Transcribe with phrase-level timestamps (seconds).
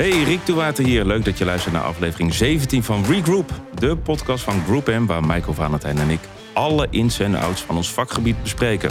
[0.00, 1.04] Hey, Rick de Water hier.
[1.04, 3.50] Leuk dat je luistert naar aflevering 17 van Regroup.
[3.74, 6.20] De podcast van Group M, waar Michael Valentijn en ik
[6.52, 8.90] alle ins en outs van ons vakgebied bespreken.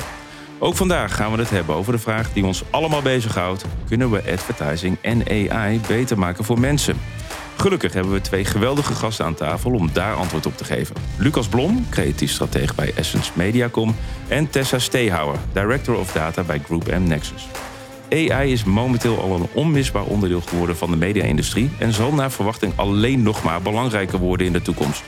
[0.59, 3.65] Ook vandaag gaan we het hebben over de vraag die ons allemaal bezighoudt.
[3.87, 6.97] Kunnen we advertising en AI beter maken voor mensen?
[7.57, 10.95] Gelukkig hebben we twee geweldige gasten aan tafel om daar antwoord op te geven.
[11.17, 13.95] Lucas Blom, creatief stratege bij Essence Mediacom...
[14.27, 17.47] en Tessa Steehouwer, Director of Data bij Group M Nexus.
[18.09, 21.69] AI is momenteel al een onmisbaar onderdeel geworden van de media-industrie...
[21.77, 25.03] en zal naar verwachting alleen nog maar belangrijker worden in de toekomst.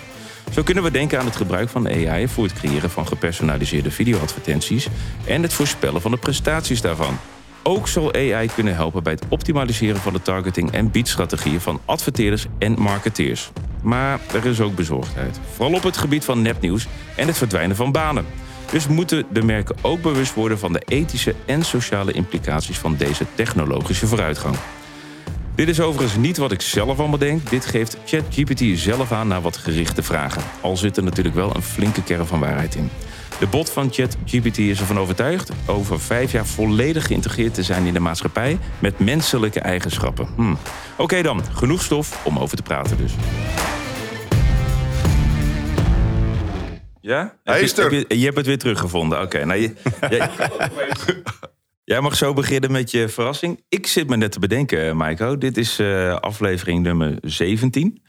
[0.51, 4.87] Zo kunnen we denken aan het gebruik van AI voor het creëren van gepersonaliseerde videoadvertenties...
[5.25, 7.17] en het voorspellen van de prestaties daarvan.
[7.63, 12.45] Ook zal AI kunnen helpen bij het optimaliseren van de targeting en biedstrategieën van adverteerders
[12.59, 13.51] en marketeers.
[13.83, 17.91] Maar er is ook bezorgdheid, vooral op het gebied van nepnieuws en het verdwijnen van
[17.91, 18.25] banen.
[18.71, 23.25] Dus moeten de merken ook bewust worden van de ethische en sociale implicaties van deze
[23.35, 24.55] technologische vooruitgang.
[25.55, 27.49] Dit is overigens niet wat ik zelf allemaal denk.
[27.49, 30.41] Dit geeft ChatGPT zelf aan naar wat gerichte vragen.
[30.61, 32.89] Al zit er natuurlijk wel een flinke kern van waarheid in.
[33.39, 37.93] De bot van ChatGPT is ervan overtuigd over vijf jaar volledig geïntegreerd te zijn in
[37.93, 40.27] de maatschappij met menselijke eigenschappen.
[40.35, 40.53] Hm.
[40.97, 43.13] Oké dan, genoeg stof om over te praten dus.
[47.01, 47.37] Ja?
[47.43, 47.91] Hij is er.
[47.91, 49.21] Heb je, je hebt het weer teruggevonden.
[49.21, 49.73] Oké, nou, je,
[50.09, 50.29] jij,
[51.91, 53.63] jij mag zo beginnen met je verrassing.
[53.69, 55.37] Ik zit me net te bedenken, Maiko.
[55.37, 58.03] Dit is eh, aflevering nummer 17.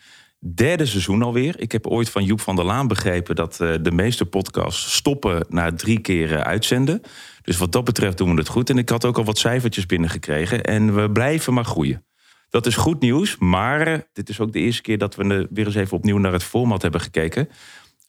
[0.54, 1.60] Derde seizoen alweer.
[1.60, 5.46] Ik heb ooit van Joep van der Laan begrepen dat eh, de meeste podcasts stoppen
[5.48, 7.00] na drie keer eh, uitzenden.
[7.42, 8.70] Dus wat dat betreft doen we het goed.
[8.70, 10.62] En ik had ook al wat cijfertjes binnengekregen.
[10.62, 12.04] En we blijven maar groeien.
[12.52, 15.46] Dat is goed nieuws, maar eh, dit is ook de eerste keer dat we eh,
[15.50, 17.48] weer eens even opnieuw naar het format hebben gekeken.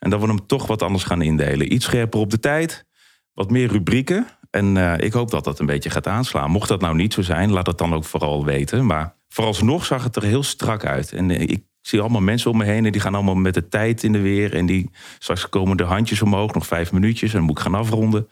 [0.04, 1.74] En dat we hem toch wat anders gaan indelen.
[1.74, 2.86] Iets scherper op de tijd,
[3.34, 4.28] wat meer rubrieken.
[4.50, 6.52] En eh, ik hoop dat dat een beetje gaat aanslaan.
[6.52, 8.86] Mocht dat nou niet zo zijn, laat het dan ook vooral weten.
[8.86, 11.12] Maar vooralsnog zag het er heel strak uit.
[11.12, 13.68] En eh, ik zie allemaal mensen om me heen en die gaan allemaal met de
[13.68, 14.56] tijd in de weer.
[14.56, 17.32] En die straks komen de handjes omhoog, nog vijf minuutjes.
[17.32, 18.28] En dan moet ik gaan afronden.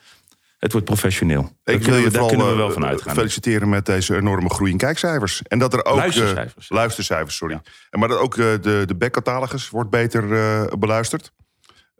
[0.57, 1.41] Het wordt professioneel.
[1.41, 3.15] Daar Ik wil kunnen je we, daar vooral kunnen we wel eh, van uitgaan.
[3.15, 5.41] feliciteren met deze enorme groei in kijkcijfers.
[5.41, 5.93] En dat er ook...
[5.93, 6.69] eh, Luistercijfers.
[6.69, 7.61] luistercijfers, sorry.
[7.89, 11.31] En maar dat ook eh, de, de backcatalogus wordt beter eh, beluisterd.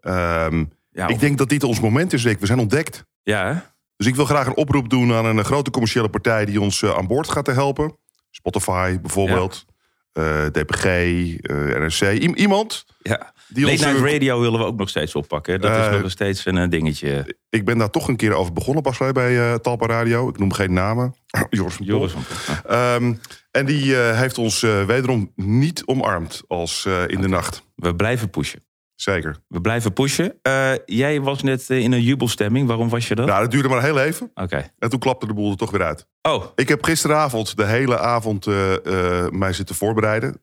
[0.02, 2.40] Ehm, Ja, ik denk dat dit ons moment is, Rick.
[2.40, 3.04] We zijn ontdekt.
[3.22, 3.60] ja, hè?
[3.96, 6.44] Dus ik wil graag een oproep doen aan een eh, grote commerciële partij...
[6.44, 7.96] die ons eh, aan boord gaat te helpen.
[8.30, 9.64] Spotify bijvoorbeeld.
[10.12, 12.00] eh, DPG, eh, NRC.
[12.00, 13.32] I- iemand ja.
[13.48, 13.84] die Late ons...
[13.84, 15.60] Night eh, Radio willen we ook nog steeds oppakken.
[15.60, 17.36] Dat is Eh, nog steeds een eh, dingetje.
[17.48, 20.28] Ik ben daar toch een keer over begonnen pas bij eh, Talpa Radio.
[20.28, 21.14] Ik noem geen namen.
[21.50, 21.86] Joris van.
[21.86, 22.12] Joris.
[22.12, 23.14] van- Ehm,
[23.50, 27.62] en die eh, heeft ons eh, wederom niet omarmd als eh, in de nacht.
[27.74, 28.64] We blijven pushen.
[29.02, 29.36] Zeker.
[29.48, 30.34] We blijven pushen.
[30.42, 32.66] Eh, jij was net eh, in een jubelstemming.
[32.68, 33.26] Waarom was je dat?
[33.26, 34.30] Nou, dat duurde maar heel even.
[34.34, 34.70] Oké.
[34.78, 36.06] En toen klapte de boel er toch weer uit.
[36.22, 40.42] Oh, Ik heb gisteravond de hele avond eh, mij zitten voorbereiden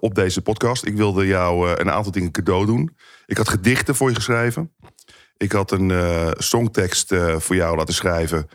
[0.00, 0.86] op deze podcast.
[0.86, 2.96] Ik wilde jou een aantal dingen cadeau doen.
[3.26, 4.72] Ik had gedichten voor je geschreven.
[5.36, 5.92] Ik had een
[6.38, 8.48] songtekst voor jou laten schrijven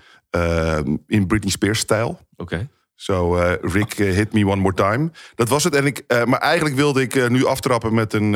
[1.08, 2.20] in Britney Spears stijl.
[2.36, 2.70] oké.
[2.96, 5.12] Zo, Rick, hit me one more time.
[5.36, 5.76] Dat was het.
[5.76, 8.36] En ik, maar eigenlijk wilde ik nu aftrappen met een,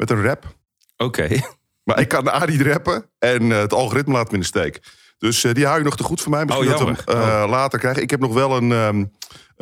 [0.00, 0.56] met een rap.
[0.96, 1.28] Oké.
[1.84, 4.80] Maar ik kan A niet rappen en eh, het algoritme laat me in de steek.
[5.18, 6.44] Dus eh, die hou je nog te goed voor mij.
[6.44, 8.02] Misschien Oh, dat we hem eh, later krijgen.
[8.02, 9.04] Ik heb nog wel een, ehm,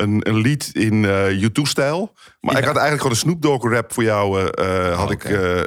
[0.01, 2.13] een, een lied in eh U2-stijl.
[2.41, 2.59] Maar Ja.
[2.59, 4.49] ik had eigenlijk gewoon een Snoop Dogg rap voor jou.
[4.51, 5.61] eh, eh, had ik, eh,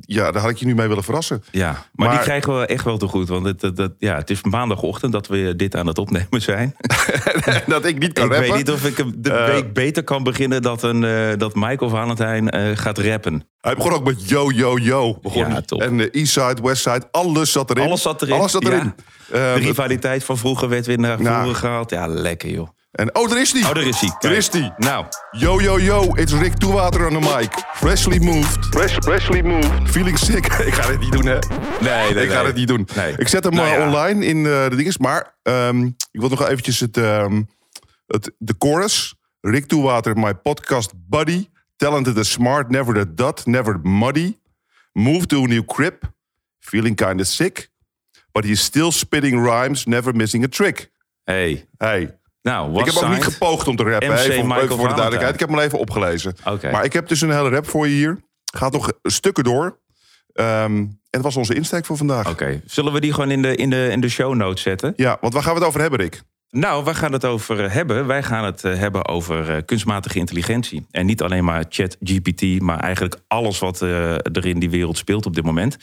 [0.00, 1.42] ja, daar had ik je nu mee willen verrassen.
[1.50, 3.28] Ja, maar, die krijgen we echt wel te goed.
[3.28, 6.76] Want het, ja, het is maandagochtend dat we dit aan het opnemen zijn.
[7.66, 8.48] dat ik niet kan ik rappen.
[8.48, 9.46] weet niet of ik de Eh.
[9.46, 10.62] week beter kan beginnen...
[10.62, 13.42] dat, een, eh, dat Michael Valentijn eh, gaat rappen.
[13.60, 15.18] Hij begon ook met yo, yo, yo.
[15.22, 15.80] Begon Ja, top.
[15.82, 17.82] En eh, Eastside, Westside, alles zat erin.
[17.84, 18.34] Alles zat erin.
[18.34, 18.92] Alles zat erin.
[19.32, 19.34] Ja.
[19.34, 21.40] Eh, De rivaliteit van vroeger werd weer naar Nou.
[21.42, 21.90] voren gehaald.
[21.90, 22.68] Ja, lekker joh.
[22.98, 23.68] En, oh, daar is die.
[23.68, 24.16] Oh, daar is hij.
[24.18, 24.72] Daar is die.
[24.76, 27.64] Nou, Yo, yo, yo, it's Rick Toewater on the mic.
[27.74, 28.66] Freshly moved.
[28.70, 29.90] Fresh, freshly moved.
[29.90, 30.46] Feeling sick.
[30.70, 31.38] ik ga dit niet doen, hè?
[31.80, 32.46] nee, nee, ik ga nee.
[32.46, 32.88] het niet doen.
[32.96, 33.14] Nee.
[33.16, 33.86] Ik zet hem Nou eh, ja.
[33.86, 34.98] online in eh, de dinges.
[34.98, 37.42] Maar ehm, ik wil nog eventjes het, ehm,
[38.06, 39.14] het, de chorus.
[39.40, 41.48] Rick Toewater, my podcast buddy.
[41.76, 44.36] Talented and smart, never the dot, never muddy.
[44.92, 45.94] Move to a new crib.
[46.60, 47.70] Feeling kinda sick.
[48.32, 50.90] But he's still spitting rhymes, never missing a trick.
[51.24, 52.17] Hey, Hey,
[52.48, 54.08] nou, ik heb ook niet gepoogd om te rappen.
[54.08, 55.34] MC even, voor de duidelijkheid.
[55.34, 56.36] Ik heb hem even opgelezen.
[56.62, 58.18] Maar ik heb dus een hele rap voor je hier.
[58.54, 59.78] Gaat nog stukken door.
[60.32, 62.30] Ehm, en dat was onze insteek voor vandaag.
[62.30, 64.92] Oké, zullen we die gewoon in de, in, de, in de show notes zetten?
[64.96, 66.22] Ja, want waar gaan we het over hebben, Rick?
[66.50, 68.06] Nou, waar gaan we het over hebben?
[68.06, 70.86] Wij gaan het eh, hebben over eh, kunstmatige intelligentie.
[70.90, 75.26] En niet alleen maar ChatGPT, maar eigenlijk alles wat eh, er in die wereld speelt
[75.26, 75.76] op dit moment.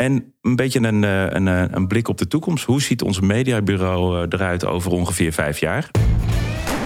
[0.00, 2.64] En een beetje een, eh, een, eh, een blik op de toekomst.
[2.64, 5.90] Hoe ziet ons mediabureau eh, eruit over ongeveer vijf jaar?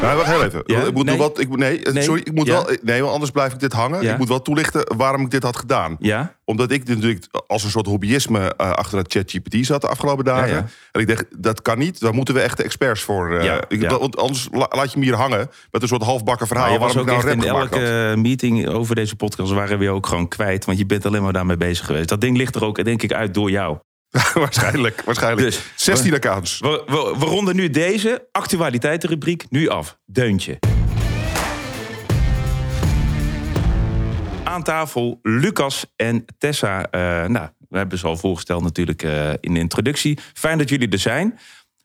[0.03, 0.63] Nou, wacht heel even.
[0.67, 0.81] Ja?
[0.83, 1.17] Ik moet Nee.
[1.17, 1.39] nog wat.
[1.41, 2.03] Ik, nee, Nee.
[2.03, 2.21] sorry.
[2.25, 2.53] Ik moet Ja.
[2.53, 2.77] wel.
[2.83, 4.03] Nee, want anders blijf ik dit hangen.
[4.03, 4.13] Ja.
[4.13, 5.97] Ik moet wel toelichten waarom ik dit had gedaan.
[5.99, 6.35] Ja?
[6.45, 10.71] Omdat ik natuurlijk als een soort hobbyisme eh, achter het ChatGPT zat de afgelopen dagen.
[10.93, 12.01] En ik dacht, dat kan niet.
[12.01, 13.43] Daar moeten we echte experts voor.
[13.43, 13.91] Ja, ik.
[13.91, 16.73] Want anders la- laat je me hier hangen met een soort halfbakken verhaal.
[16.73, 17.51] Je was waarom ik nou echt in
[17.81, 18.17] elke had.
[18.17, 20.65] meeting over deze podcast waren we ook gewoon kwijt.
[20.65, 22.09] Want je bent alleen maar daarmee bezig geweest.
[22.09, 23.79] Dat ding ligt er ook, denk ik, uit door jou.
[24.35, 25.03] waarschijnlijk.
[25.05, 25.47] waarschijnlijk.
[25.47, 26.59] Dus, 16 accounts.
[26.59, 29.99] We, we, we ronden nu deze actualiteitenrubriek nu af.
[30.07, 30.59] Deuntje.
[34.45, 36.91] Aan tafel Lucas en Tessa.
[36.91, 40.19] Eh, nou, we hebben ze al voorgesteld natuurlijk eh, in de introductie.
[40.35, 41.39] Fijn dat jullie er zijn.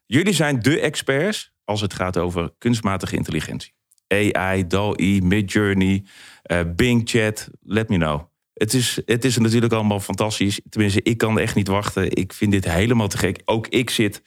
[0.06, 3.74] Jullie zijn de experts als het gaat over kunstmatige intelligentie.
[4.08, 6.04] AI, DAL-E, Midjourney,
[6.42, 8.22] eh Bing Chat, let me know.
[8.60, 10.60] Het is, het is natuurlijk allemaal fantastisch.
[10.70, 12.12] Tenminste, ik kan echt niet wachten.
[12.12, 13.42] Ik vind dit helemaal te gek.
[13.46, 14.22] Ook ik zit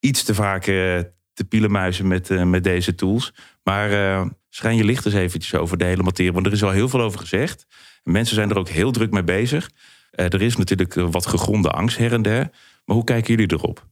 [0.00, 1.00] iets te vaak eh,
[1.32, 3.32] te pielenmuizen met, eh, met deze tools.
[3.62, 6.32] Maar eh, schijn je licht eens eventjes over de hele materie.
[6.32, 7.66] Want er is al heel veel over gezegd.
[8.02, 9.70] Mensen zijn er ook heel druk mee bezig.
[10.10, 12.50] Er is natuurlijk wat gegronde angst her en der.
[12.84, 13.86] Maar hoe kijken jullie erop?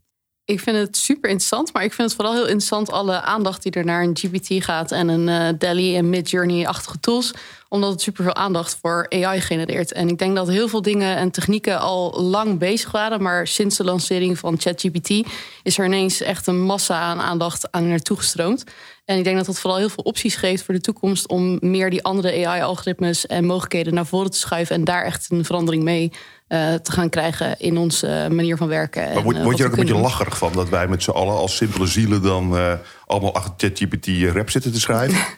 [0.47, 3.73] Ik vind het super interessant, maar ik vind het vooral heel interessant alle aandacht die
[3.73, 7.33] er naar een GPT gaat en een eh DALI en Midjourney-achtige tools,
[7.69, 9.93] omdat het superveel aandacht voor AI genereert.
[9.93, 13.77] En ik denk dat heel veel dingen en technieken al lang bezig waren, maar sinds
[13.77, 15.29] de lancering van ChatGPT
[15.63, 18.65] is er ineens echt een massa aan aandacht aan naartoe gestroomd.
[19.05, 21.91] En ik denk dat dat vooral heel veel opties geeft voor de toekomst om meer
[21.91, 26.13] die andere AI-algoritmes en mogelijkheden naar voren te schuiven en daar echt een verandering mee
[26.47, 29.15] eh, te gaan krijgen in onze eh, manier van werken.
[29.15, 31.11] Maar word, eh, word je er ook een beetje lacherig van dat wij met z'n
[31.11, 32.73] allen als simpele zielen dan eh,
[33.07, 35.19] allemaal achter ChatGPT rap zitten te schrijven?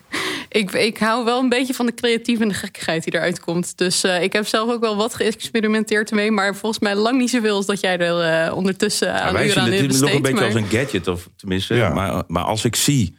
[0.49, 3.77] Ik, ik hou wel een beetje van de creatieve en de gekkigheid die eruit komt.
[3.77, 6.31] Dus eh, ik heb zelf ook wel wat geëxperimenteerd ermee.
[6.31, 9.53] Maar volgens mij lang niet zoveel als dat jij er eh, ondertussen aan wij uren
[9.53, 11.75] zien aan het hebt nog een beetje maar- als een gadget, of tenminste.
[11.75, 11.89] Ja.
[11.89, 13.17] Maar, maar als ik zie,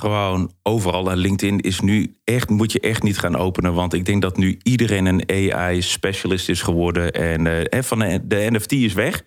[0.00, 3.74] gewoon overal, en LinkedIn is nu echt, moet je echt niet gaan openen.
[3.74, 5.22] Want ik denk dat nu iedereen een
[5.54, 7.12] AI-specialist is geworden.
[7.12, 9.22] En, en van de, de NFT is weg.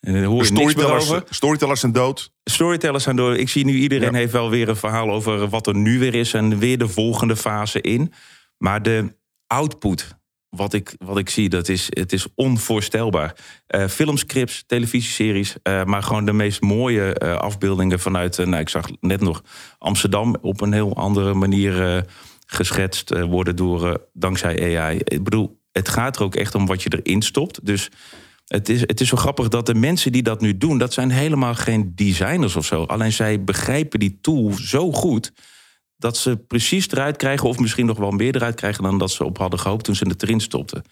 [0.00, 2.32] En hoor je storytellers, storytellers zijn dood.
[2.44, 3.36] Storytellers zijn door.
[3.36, 4.18] Ik zie nu iedereen Ja.
[4.18, 6.34] heeft wel weer een verhaal over wat er nu weer is.
[6.34, 8.12] En weer de volgende fase in.
[8.58, 9.16] Maar de
[9.46, 10.16] output,
[10.50, 13.34] wat ik, wat ik zie, dat is, het is onvoorstelbaar.
[13.66, 18.88] Eh, filmscripts, televisieseries, eh, maar gewoon de meest mooie eh, afbeeldingen vanuit, nou, ik zag
[19.00, 19.42] net nog
[19.78, 22.04] Amsterdam op een heel andere manier
[22.46, 24.98] geschetst worden door, dankzij AI.
[25.04, 27.66] Ik bedoel, het gaat er ook echt om wat je erin stopt.
[27.66, 27.90] Dus
[28.46, 31.10] het is, het is zo grappig dat de mensen die dat nu doen, dat zijn
[31.10, 32.82] helemaal geen designers of zo.
[32.82, 35.32] Alleen zij begrijpen die tool zo goed
[35.98, 39.24] dat ze precies eruit krijgen, of misschien nog wel meer eruit krijgen dan dat ze
[39.24, 40.82] op hadden gehoopt toen ze het erin stopten.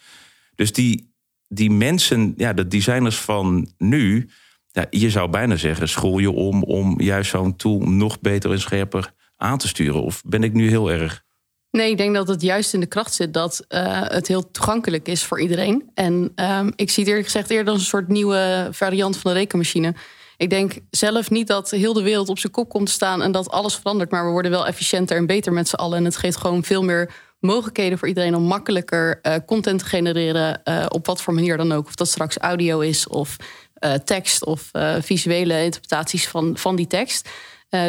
[0.55, 1.13] Dus die,
[1.49, 4.29] die mensen, ja, de designers van nu,
[4.71, 8.61] ja, je zou bijna zeggen, school je om om juist zo'n tool nog beter en
[8.61, 10.03] scherper aan te sturen.
[10.03, 11.25] Of ben ik nu heel erg?
[11.71, 15.09] Nee, ik denk dat het juist in de kracht zit dat eh, het heel toegankelijk
[15.09, 15.91] is voor iedereen.
[15.95, 19.39] En ehm, ik zie het eerlijk gezegd eerder als een soort nieuwe variant van de
[19.39, 19.95] rekenmachine.
[20.37, 23.33] Ik denk zelf niet dat heel de wereld op zijn kop komt te staan en
[23.33, 24.11] dat alles verandert.
[24.11, 25.99] Maar we worden wel efficiënter en beter met z'n allen.
[25.99, 30.63] En het geeft gewoon veel meer mogelijkheden voor iedereen om makkelijker eh, content te genereren.
[30.63, 31.87] eh, op wat voor manier dan ook.
[31.87, 33.37] Of dat straks audio is of
[33.75, 37.29] eh, tekst of visuele interpretaties van, van die tekst.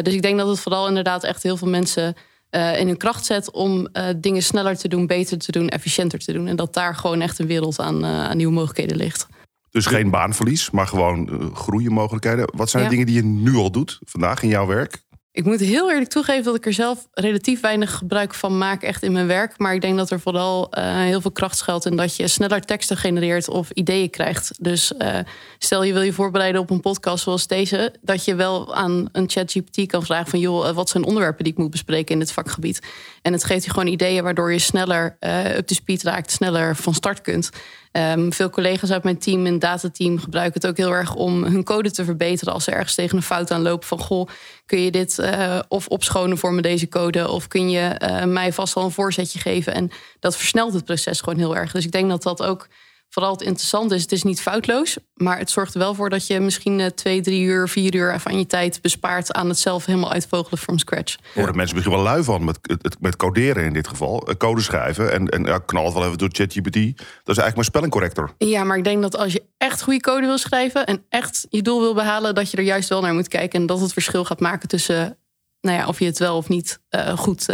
[0.02, 2.14] Dus ik denk dat het vooral inderdaad echt heel veel mensen
[2.50, 6.46] in hun kracht zet om dingen sneller te doen, beter te doen, efficiënter te doen.
[6.46, 9.26] En dat daar gewoon echt een wereld aan, aan nieuwe mogelijkheden ligt.
[9.70, 12.48] Dus geen baanverlies, maar gewoon uh, groeienmogelijkheden.
[12.56, 15.06] Wat zijn de dingen die je nu al doet, vandaag in jouw werk?
[15.38, 19.02] Ik moet heel eerlijk toegeven dat ik er zelf relatief weinig gebruik van maak, echt
[19.02, 19.58] in mijn werk.
[19.58, 22.60] Maar ik denk dat er vooral eh, heel veel kracht schuilt in dat je sneller
[22.60, 24.64] teksten genereert of ideeën krijgt.
[24.64, 25.18] Dus eh,
[25.58, 29.30] stel je wil je voorbereiden op een podcast zoals deze, dat je wel aan een
[29.30, 32.82] ChatGPT kan vragen van joh, wat zijn onderwerpen die ik moet bespreken in dit vakgebied.
[33.22, 36.76] En het geeft je gewoon ideeën waardoor je sneller eh up to speed raakt, sneller
[36.76, 37.50] van start kunt.
[37.98, 41.64] Ehm, veel collega's uit mijn team, een datateam, gebruiken het ook heel erg om hun
[41.64, 42.52] code te verbeteren.
[42.54, 44.28] Als ze ergens tegen een fout aanlopen van goh,
[44.66, 48.52] kun je dit eh, of opschonen voor me deze code, of kun je eh, mij
[48.52, 49.74] vast al een voorzetje geven.
[49.74, 49.90] En
[50.20, 51.72] dat versnelt het proces gewoon heel erg.
[51.72, 52.68] Dus ik denk dat dat ook
[53.08, 54.02] vooral het interessante is.
[54.02, 57.20] Het is niet foutloos, maar het zorgt er wel voor dat je misschien eh, twee,
[57.20, 61.16] drie uur, vier uur aan je tijd bespaart aan het zelf helemaal uitvogelen from scratch.
[61.16, 62.58] Daar worden mensen misschien wel lui van met,
[63.00, 64.26] met coderen in dit geval.
[64.26, 66.74] Eh, Code schrijven en, en ja, knal het wel even door ChatGPT.
[66.74, 68.34] Dat is eigenlijk maar spellingcorrector.
[68.38, 71.62] Ja, maar ik denk dat als je echt goede code wil schrijven en echt je
[71.62, 74.24] doel wil behalen, dat je er juist wel naar moet kijken en dat het verschil
[74.24, 75.18] gaat maken tussen,
[75.60, 77.46] nou ja, of je het wel of niet eh, goed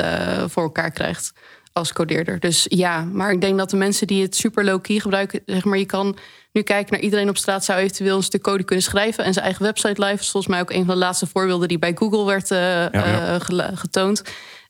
[0.46, 1.32] voor elkaar krijgt.
[1.74, 2.40] Als codeerder.
[2.40, 5.78] Dus ja, maar ik denk dat de mensen die het super low-key gebruiken, zeg maar,
[5.78, 6.16] je kan
[6.52, 9.44] nu kijken naar iedereen op straat zou eventueel een stuk code kunnen schrijven en zijn
[9.44, 10.20] eigen website live.
[10.20, 14.22] is volgens mij ook een van de laatste voorbeelden die bij Google werd uh, getoond.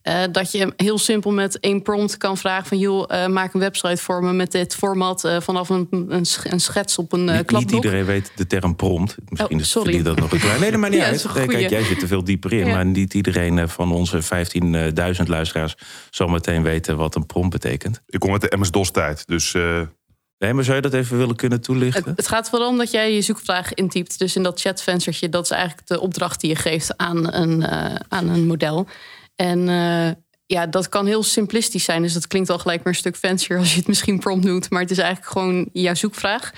[0.09, 2.79] Uh, dat je heel simpel met één prompt kan vragen van...
[2.79, 5.25] joh, uh, maak een website voor me met dit format...
[5.25, 9.17] Uh, vanaf een, een, een, schets op een niet, niet, iedereen weet de term prompt.
[9.29, 10.03] Misschien oh, sorry.
[10.03, 10.61] dat nog een klein...
[10.61, 11.27] Nee, maar niet ja, uit.
[11.33, 12.67] Kijk, jij zit er veel dieper in.
[12.67, 12.75] Ja.
[12.75, 15.75] Maar niet iedereen van onze 15.000 luisteraars...
[16.11, 18.01] zal meteen weten wat een prompt betekent.
[18.07, 19.57] Ik kom uit de MS-DOS-tijd, dus...
[20.39, 22.13] Nee, maar zou je dat even willen kunnen toelichten?
[22.17, 24.19] Het, gaat vooral om dat jij je zoekvraag intypt.
[24.19, 27.67] Dus in dat chatvenstertje, dat is eigenlijk de opdracht die je geeft aan een,
[28.09, 28.87] aan een model.
[29.37, 29.67] En
[30.47, 32.03] ja, dat kan heel simplistisch zijn.
[32.03, 34.71] Dus dat klinkt al gelijk maar een stuk fancier als je het misschien prompt noemt.
[34.71, 36.53] Maar het is eigenlijk gewoon jouw zoekvraag.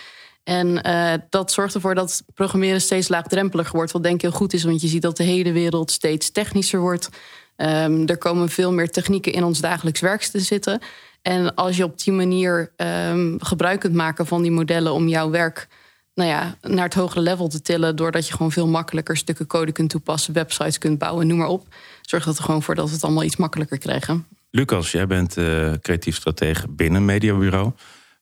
[0.45, 3.93] En uh, dat zorgt ervoor dat programmeren steeds laagdrempeliger wordt.
[3.93, 6.81] Wat denk ik heel goed is, want je ziet dat de hele wereld steeds technischer
[6.81, 7.09] wordt.
[7.57, 10.81] Um, er komen veel meer technieken in ons dagelijks werk te zitten.
[11.23, 15.31] En als je op die manier um, gebruik kunt maken van die modellen om jouw
[15.31, 15.69] werk
[16.17, 17.97] nou ja, naar het hogere level te tillen.
[17.97, 21.67] Doordat je gewoon veel makkelijker stukken code kunt toepassen, websites kunt bouwen, noem maar op.
[22.03, 24.27] Zorg dat er gewoon voor dat we het allemaal iets makkelijker krijgen.
[24.51, 27.73] Lucas, jij bent uh, creatief stratege binnen mediabureau.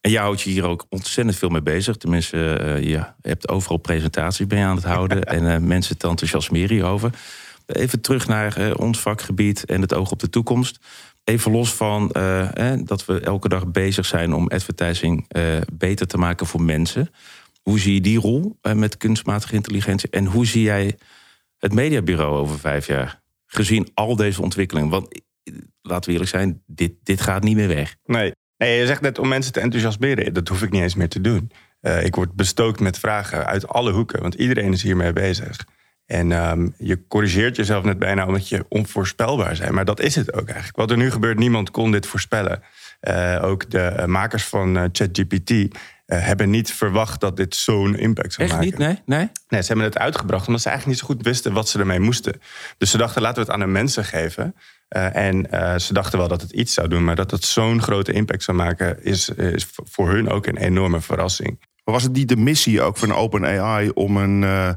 [0.01, 1.97] En jij houdt je hier ook ontzettend veel mee bezig.
[1.97, 5.23] Tenminste, uh, je hebt overal presentaties bij aan het houden.
[5.37, 7.09] en uh, mensen te enthousiasmeren hierover.
[7.65, 10.79] Even terug naar ons vakgebied en het oog op de toekomst.
[11.23, 12.07] Even los van
[12.83, 15.27] dat we elke dag bezig zijn om advertising
[15.73, 17.09] beter te maken voor mensen.
[17.69, 20.09] Hoe zie je die rol eh, met kunstmatige intelligentie?
[20.09, 20.97] En hoe zie jij
[21.57, 23.21] het mediabureau over vijf jaar?
[23.45, 24.89] Gezien al deze ontwikkelingen.
[24.89, 27.95] Want eh, laten we eerlijk zijn, dit, dit gaat niet meer weg.
[28.05, 28.33] Nee.
[28.57, 30.33] je zegt net om mensen te enthousiasmeren.
[30.33, 31.51] Dat hoef ik niet eens meer te doen.
[31.81, 35.65] Uh, ik word bestookt met vragen uit alle hoeken, want iedereen is hiermee bezig.
[36.05, 39.71] En um, je corrigeert jezelf net bijna omdat je onvoorspelbaar bent.
[39.71, 40.77] Maar dat is het ook eigenlijk.
[40.77, 42.63] Wat er nu gebeurt, niemand kon dit voorspellen.
[43.07, 45.67] Uh, ook de makers van uh, ChatGPT uh,
[46.05, 48.69] hebben niet verwacht dat dit zo'n impact zou Echt maken.
[48.69, 48.77] niet?
[48.77, 49.01] Nee?
[49.05, 49.29] nee?
[49.47, 51.99] Nee, ze hebben het uitgebracht omdat ze eigenlijk niet zo goed wisten wat ze ermee
[51.99, 52.41] moesten.
[52.77, 54.55] Dus ze dachten, laten we het aan de mensen geven.
[54.89, 57.81] Uh, en uh, ze dachten wel dat het iets zou doen, maar dat het zo'n
[57.81, 61.59] grote impact zou maken, is, is voor hun ook een enorme verrassing.
[61.83, 64.69] Maar was het niet de missie ook van OpenAI om een uh,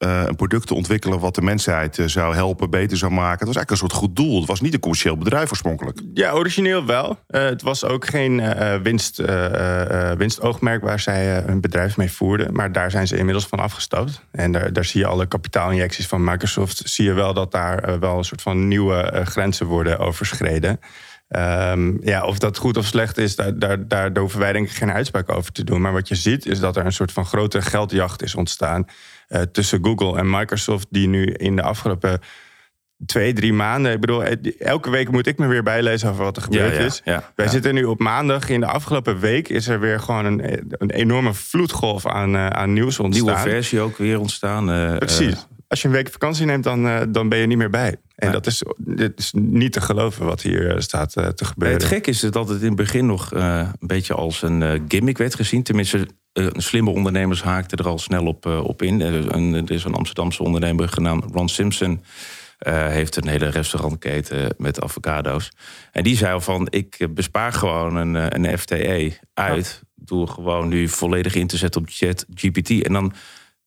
[0.00, 3.38] een product te ontwikkelen wat de mensheid uh, zou helpen, beter zou maken.
[3.38, 4.38] Het was eigenlijk een soort goed doel.
[4.38, 6.00] Het was niet een commercieel bedrijf oorspronkelijk.
[6.14, 7.18] Ja, origineel wel.
[7.28, 8.42] Uh, het was ook geen
[8.82, 9.22] winst,
[10.16, 12.52] winstoogmerk waar zij hun bedrijf mee voerden.
[12.52, 14.24] Maar daar zijn ze inmiddels van afgestapt.
[14.30, 16.82] En daar, daar zie je alle kapitaalinjecties van Microsoft.
[16.84, 20.80] Zie je wel dat daar wel een soort van nieuwe grenzen worden overschreden.
[21.36, 24.12] Um, ja, of dat goed of slecht is, daar, daar, daar
[24.52, 25.80] denk ik geen uitspraak over te doen.
[25.80, 28.86] Maar wat je ziet is dat er een soort van grote geldjacht is ontstaan
[29.30, 32.20] uh, tussen Google en Microsoft, die nu in de afgelopen
[33.06, 33.92] twee, drie maanden.
[33.92, 34.24] Ik bedoel,
[34.58, 37.00] elke week moet ik me weer bijlezen over wat er gebeurd ja, ja, is.
[37.04, 38.48] Ja, Wij zitten nu op maandag.
[38.48, 42.72] In de afgelopen week is er weer gewoon een, een enorme vloedgolf aan, uh, aan
[42.72, 43.26] nieuws ontstaan.
[43.26, 44.70] Nieuwe versie ook weer ontstaan.
[44.70, 45.46] Uh, Precies.
[45.70, 47.96] Als je een week vakantie neemt, dan, dan ben je niet meer bij.
[48.14, 51.78] En dat is, dit is niet te geloven wat hier staat te gebeuren.
[51.78, 55.34] Het gek is dat het in het begin nog een beetje als een gimmick werd
[55.34, 55.62] gezien.
[55.62, 56.06] Tenminste,
[56.52, 59.00] slimme ondernemers haakten er al snel op, op in.
[59.00, 62.02] Er is een Amsterdamse ondernemer genaamd Ron Simpson.
[62.66, 65.50] Uh, heeft een hele restaurantketen met avocado's.
[65.92, 69.80] En die zei al van, ik bespaar gewoon een, een FTE uit...
[69.82, 69.88] Ja.
[69.94, 72.70] door gewoon nu volledig in te zetten op chat GPT.
[72.70, 73.12] En dan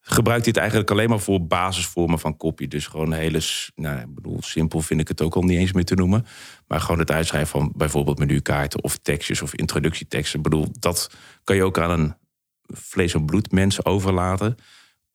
[0.05, 2.67] gebruikt het eigenlijk alleen maar voor basisvormen van kopie.
[2.67, 3.41] Dus gewoon een hele,
[3.75, 6.25] nou, ik bedoel, simpel vind ik het ook al niet eens meer te noemen.
[6.67, 8.83] Maar gewoon het uitschrijven van bijvoorbeeld menukaarten...
[8.83, 10.37] of tekstjes of introductieteksten.
[10.37, 11.09] Ik bedoel, dat
[11.43, 12.15] kan je ook aan een
[12.67, 14.55] vlees- en bloedmens overlaten...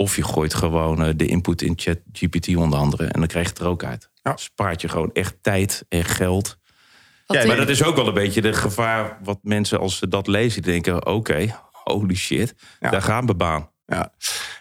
[0.01, 3.05] Of je gooit gewoon de input in chat GPT onder andere.
[3.05, 4.11] En dan krijg je het er ook uit.
[4.23, 4.37] Ja.
[4.37, 6.59] Spaart je gewoon echt tijd en geld.
[7.27, 10.27] Ja, maar dat is ook wel een beetje de gevaar wat mensen als ze dat
[10.27, 10.97] lezen denken...
[10.97, 11.55] oké, okay,
[11.85, 12.91] holy shit, ja.
[12.91, 13.71] daar gaan we baan.
[13.91, 14.13] Ja,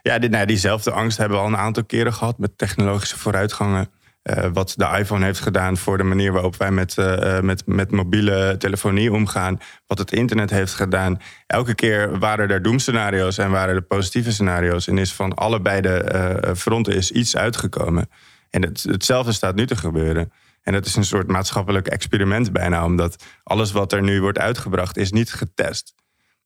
[0.02, 2.38] ja nou, diezelfde angst hebben we al een aantal keren gehad...
[2.38, 3.90] met technologische vooruitgangen.
[4.24, 7.92] Uh, wat de iPhone heeft gedaan voor de manier waarop wij met, uh, met, met
[7.92, 9.60] mobiele telefonie omgaan.
[9.86, 11.22] Wat het internet heeft gedaan.
[11.48, 14.88] Elke keer waren er doemscenario's en waren er positieve scenario's.
[14.88, 18.10] En is van allebei de fronten is iets uitgekomen.
[18.50, 20.32] En het, hetzelfde staat nu te gebeuren.
[20.62, 22.86] En dat is een soort maatschappelijk experiment bijna.
[22.86, 25.94] Omdat alles wat er nu wordt uitgebracht is niet getest.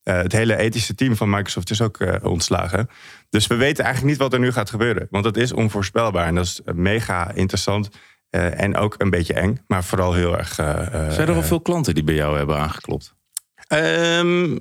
[0.03, 2.89] Uh, het hele ethische team van Microsoft is ook uh, ontslagen.
[3.29, 5.07] Dus we weten eigenlijk niet wat er nu gaat gebeuren.
[5.09, 6.27] Want het is onvoorspelbaar.
[6.27, 7.89] En dat is mega interessant.
[8.31, 9.63] Uh, en ook een beetje eng.
[9.67, 10.53] Maar vooral heel erg...
[10.53, 13.13] Zijn er al veel klanten die bij jou hebben aangeklopt?
[13.73, 14.59] Um,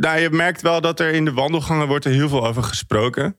[0.00, 3.36] nou, je merkt wel dat er in de wandelgangen wordt er heel veel over gesproken.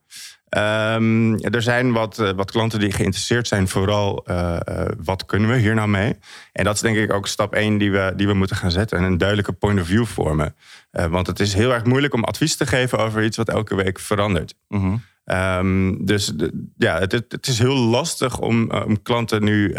[0.50, 4.58] Ehm, er zijn wat, eh, wat klanten die geïnteresseerd zijn, vooral uh,
[5.04, 6.16] wat kunnen we hier nou mee?
[6.52, 8.98] En dat is denk ik ook stap één die we, die we moeten gaan zetten.
[8.98, 10.56] En een duidelijke point of view vormen.
[10.92, 14.00] Want het is heel erg moeilijk om advies te geven over iets wat elke week
[14.00, 14.56] verandert.
[14.68, 15.02] Mm
[15.32, 16.34] Um, dus
[16.78, 19.76] ja, het, het, is heel lastig om, om klanten nu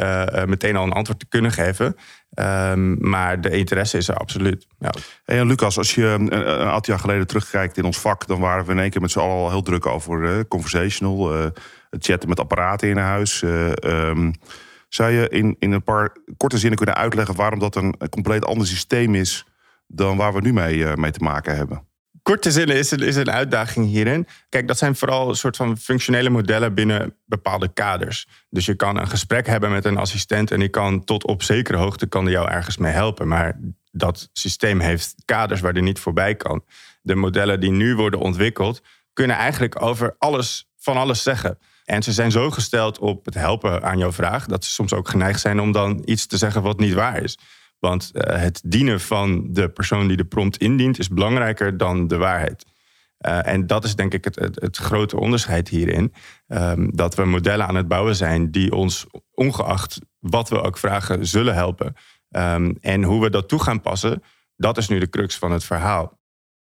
[0.47, 1.97] meteen al een antwoord te kunnen geven.
[2.35, 4.67] Um, maar de interesse is er absoluut.
[4.79, 5.45] Ja.
[5.45, 8.79] Lucas, als je een, aantal jaar geleden terugkijkt in ons vak, dan waren we in
[8.79, 11.47] één keer met z'n allen al heel druk over conversational, uh,
[11.91, 13.43] chatten met apparaten in huis.
[13.43, 14.33] Um,
[14.89, 18.45] zou je in, in een paar korte zinnen kunnen uitleggen waarom dat een, een compleet
[18.45, 19.47] ander systeem is
[19.87, 21.89] dan waar we nu mee, mee te maken hebben?
[22.23, 24.27] Korte zinnen is is een uitdaging hierin.
[24.49, 28.27] Kijk, dat zijn vooral een soort van functionele modellen binnen bepaalde kaders.
[28.51, 31.79] Dus je kan een gesprek hebben met een assistent en die kan tot op zekere
[31.79, 33.29] hoogte kan die jou ergens mee helpen.
[33.29, 33.59] Maar
[33.93, 36.65] dat systeem heeft kaders waar die niet voorbij kan.
[37.03, 41.59] De modellen die nu worden ontwikkeld, kunnen eigenlijk over alles van alles zeggen.
[41.85, 45.09] En ze zijn zo gesteld op het helpen aan jouw vraag, dat ze soms ook
[45.09, 47.39] geneigd zijn om dan iets te zeggen wat niet waar is.
[47.81, 52.17] Want uh, het dienen van de persoon die de prompt indient is belangrijker dan de
[52.17, 52.65] waarheid.
[53.27, 56.13] Uh, en dat is denk ik het, het, grote onderscheid hierin.
[56.49, 61.27] Um, dat we modellen aan het bouwen zijn die ons, ongeacht wat we ook vragen,
[61.27, 61.95] zullen helpen.
[62.31, 64.23] Um, en hoe we dat toe gaan passen,
[64.57, 66.20] dat is nu de crux van het verhaal.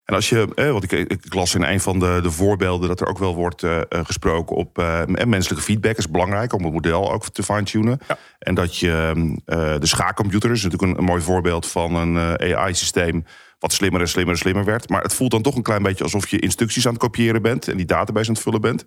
[0.08, 3.00] En als je, eh, want ik, ik, las in een van de, de voorbeelden dat
[3.00, 7.12] er ook wel wordt uh, gesproken op uh, menselijke feedback is belangrijk om het model
[7.12, 7.98] ook te fine-tunen.
[8.08, 8.18] Ja.
[8.38, 9.34] En dat je uh,
[9.78, 13.24] de schaakcomputer is natuurlijk een, een, mooi voorbeeld van een AI-systeem
[13.58, 14.88] wat slimmer en slimmer en slimmer werd.
[14.88, 17.68] Maar het voelt dan toch een klein beetje alsof je instructies aan het kopiëren bent
[17.68, 18.84] en die database aan het vullen bent.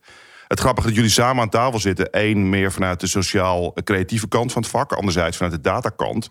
[0.48, 2.12] Het grappige dat jullie samen aan tafel zitten.
[2.12, 6.30] één meer vanuit de sociaal-creatieve kant van het vak, anderzijds vanuit de datakant.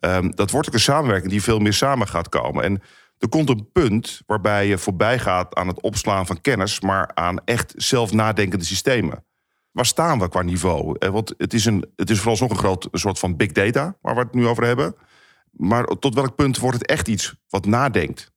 [0.00, 2.64] Um, dat wordt ook een samenwerking die veel meer samen gaat komen.
[2.64, 2.82] En
[3.18, 7.44] er komt een punt waarbij je voorbij gaat aan het opslaan van kennis, maar aan
[7.44, 9.24] echt zelf nadenkende systemen.
[9.70, 10.96] Waar staan we qua niveau?
[10.98, 14.14] Eh, want het is, een, het is vooralsnog een groot soort van big data waar
[14.14, 14.94] we het nu over hebben.
[15.50, 18.32] Maar tot welk punt wordt het echt iets wat nadenkt?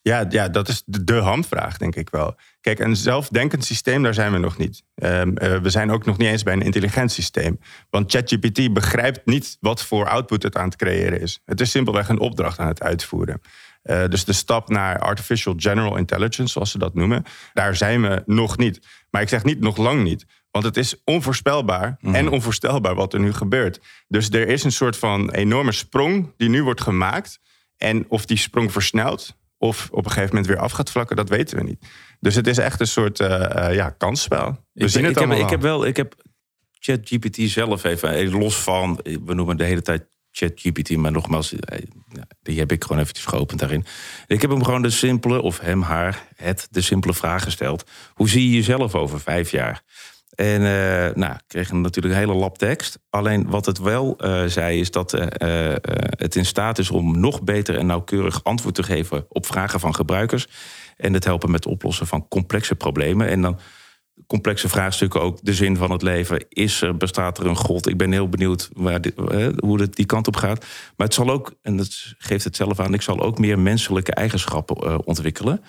[0.00, 2.34] Ja, ja dat is de, hamvraag, denk ik wel.
[2.60, 4.82] Kijk, een zelfdenkend systeem, daar zijn we nog niet.
[4.94, 7.58] Um, uh, we zijn ook nog niet eens bij een intelligent systeem.
[7.90, 11.40] Want ChatGPT begrijpt niet wat voor output het aan het creëren is.
[11.44, 13.40] Het is simpelweg een opdracht aan het uitvoeren.
[13.84, 18.22] Uh, dus de stap naar artificial general intelligence, zoals ze dat noemen, daar zijn we
[18.26, 18.86] nog niet.
[19.10, 20.24] Maar ik zeg niet nog lang niet.
[20.50, 22.14] Want het is onvoorspelbaar mm.
[22.14, 23.80] en onvoorstelbaar wat er nu gebeurt.
[24.08, 27.40] Dus er is een soort van enorme sprong die nu wordt gemaakt.
[27.76, 31.28] En of die sprong versnelt of op een gegeven moment weer af gaat vlakken, dat
[31.28, 31.86] weten we niet.
[32.20, 34.64] Dus het is echt een soort uh, uh, ja, kansspel.
[34.72, 36.14] We ik, zien het ik, heb, ik heb wel, ik heb
[36.70, 41.78] ChatGPT zelf even, los van, we noemen de hele tijd ChatGPT, maar nogmaals, eh,
[42.42, 43.84] die heb ik gewoon eventjes geopend daarin.
[44.26, 47.84] Ik heb hem gewoon de simpele, of hem, haar, het, de simpele vraag gesteld.
[48.14, 49.82] Hoe zie je jezelf over vijf jaar?
[50.34, 52.98] En uh, nou, kreeg natuurlijk een hele lap tekst.
[53.10, 55.10] Alleen wat het wel uh, zei, is dat
[56.16, 59.94] het in staat is om nog beter en nauwkeurig antwoord te geven op vragen van
[59.94, 60.48] gebruikers.
[60.96, 63.28] En het helpen met het oplossen van complexe problemen.
[63.28, 63.58] En dan
[64.26, 66.44] complexe vraagstukken ook de zin van het leven.
[66.48, 67.88] Is er, bestaat er een God?
[67.88, 69.00] Ik ben heel benieuwd waar
[69.56, 70.64] hoe het die kant op gaat.
[70.96, 74.12] Maar het zal ook, en dat geeft het zelf aan, ik zal ook meer menselijke
[74.12, 75.62] eigenschappen uh, ontwikkelen.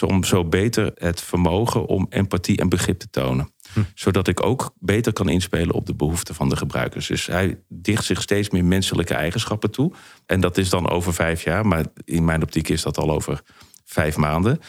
[0.00, 3.52] Om zo beter het vermogen om empathie en begrip te tonen.
[3.72, 3.80] Hm.
[3.94, 7.06] Zodat ik ook beter kan inspelen op de behoeften van de gebruikers.
[7.06, 9.92] Dus hij dicht zich steeds meer menselijke eigenschappen toe.
[10.26, 13.42] En dat is dan over vijf jaar, maar in mijn optiek is dat al over
[13.84, 14.60] vijf maanden.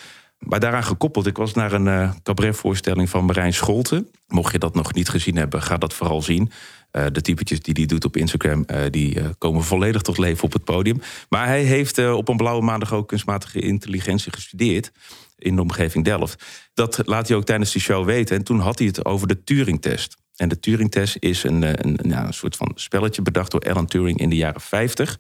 [0.46, 4.08] Maar daaraan gekoppeld, ik was naar een uh, cabaretvoorstelling van Marijn Scholten.
[4.28, 6.52] Mocht je dat nog niet gezien hebben, ga dat vooral zien.
[6.92, 10.54] Uh, de typetjes die hij doet op Instagram, uh, die komen volledig tot leven op
[10.54, 11.02] het podium.
[11.30, 14.92] Maar hij heeft op een blauwe maandag ook kunstmatige intelligentie gestudeerd
[15.38, 16.44] in de omgeving Delft.
[16.74, 18.36] Dat laat hij ook tijdens die show weten.
[18.36, 20.18] En toen had hij het over de Turing-test.
[20.36, 24.30] En de Turing-test is een, een, een soort van spelletje bedacht door Alan Turing in
[24.30, 25.20] de jaren 50.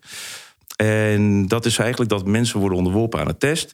[0.76, 3.74] En dat is eigenlijk dat mensen worden onderworpen aan een test.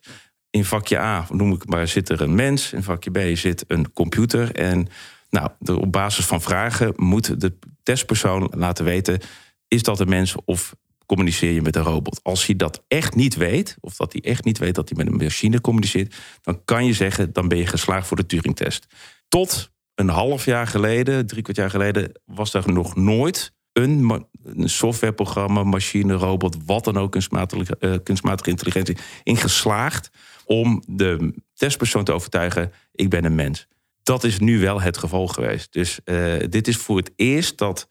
[0.49, 2.73] In vakje A, noem ik maar, zit er een mens.
[2.73, 4.55] In vakje B zit een computer.
[4.55, 4.87] En
[5.29, 9.19] nou, op basis van vragen moet de testpersoon laten weten:
[9.67, 12.19] is dat een mens of communiceer je met een robot?
[12.23, 15.13] Als hij dat echt niet weet, of dat hij echt niet weet dat hij met
[15.13, 18.87] een machine communiceert, dan kan je zeggen: dan ben je geslaagd voor de Turing-test.
[19.27, 24.25] Tot een half jaar geleden, drie kwart jaar geleden, was er nog nooit een,
[24.63, 30.09] softwareprogramma, machine, robot, wat dan ook, kunstmatige, uh, kunstmatige intelligentie, in geslaagd
[30.49, 33.67] om de testpersoon te overtuigen: ik ben een mens.
[34.03, 35.73] Dat is nu wel het geval geweest.
[35.73, 37.87] Dus uh, dit is voor het eerst dat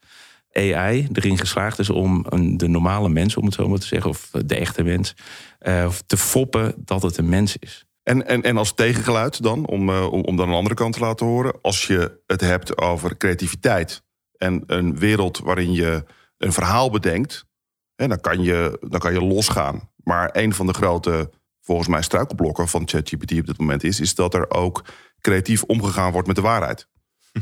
[0.51, 4.09] AI erin geslaagd is om een, de normale mens, om het zo maar te zeggen,
[4.09, 5.15] of de echte mens,
[5.61, 7.85] uh, te foppen dat het een mens is.
[8.03, 10.99] En, en, en als tegengeluid dan, om, uh, om, om dan een andere kant te
[10.99, 11.61] laten horen...
[11.61, 14.03] als je het hebt over creativiteit
[14.37, 16.03] en een wereld waarin je
[16.37, 17.47] een verhaal bedenkt...
[17.95, 19.89] En dan, kan je, dan kan je losgaan.
[20.03, 21.29] Maar een van de grote,
[21.69, 23.99] volgens mij, struikelblokken van ChatGPT op dit moment is...
[23.99, 24.85] is dat er ook
[25.21, 26.87] creatief omgegaan wordt met de waarheid.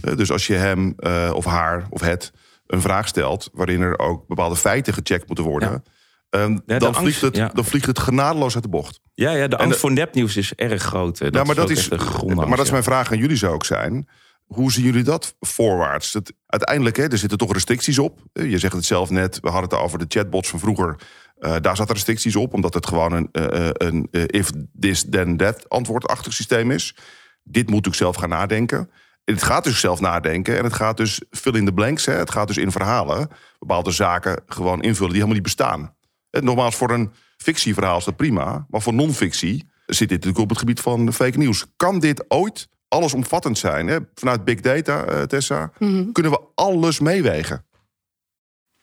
[0.02, 0.16] Hm.
[0.16, 2.32] Dus als je hem uh, of haar of het
[2.68, 3.50] een vraag stelt...
[3.54, 5.70] waarin er ook bepaalde feiten gecheckt moeten worden...
[5.70, 5.92] Ja.
[6.30, 7.52] Um, ja, dan, vliegt het, ja.
[7.54, 9.00] dan vliegt het genadeloos uit de bocht.
[9.14, 11.18] Ja, ja de angst de, voor nepnieuws is erg groot.
[11.18, 11.90] Dat ja, maar is dat is,
[12.36, 14.08] maar dat is mijn vraag aan jullie zou ook zijn.
[14.46, 16.12] Hoe zien jullie dat voorwaarts?
[16.12, 18.20] Dat, uiteindelijk, hè, er zitten toch restricties op.
[18.34, 21.00] Je zegt het zelf net, we hadden het over de chatbots van vroeger.
[21.40, 25.38] Uh, daar zaten restricties op, omdat het gewoon een, uh, een uh, if this then
[25.38, 26.96] that antwoordachtig systeem is.
[27.44, 28.92] Dit moet ik zelf gaan nadenken.
[29.24, 32.06] Het gaat dus zelf nadenken en het gaat dus fill in the blanks.
[32.06, 32.14] Hè.
[32.14, 35.96] Het gaat dus in verhalen bepaalde zaken gewoon invullen die helemaal niet bestaan.
[36.30, 38.66] En nogmaals, voor een fictieverhaal is dat prima.
[38.70, 41.66] Maar voor non-fictie zit dit natuurlijk op het gebied van fake nieuws.
[41.76, 43.88] Kan dit ooit allesomvattend zijn?
[43.88, 43.98] Hè?
[44.14, 46.12] Vanuit big data, Tessa, mm-hmm.
[46.12, 47.66] kunnen we alles meewegen?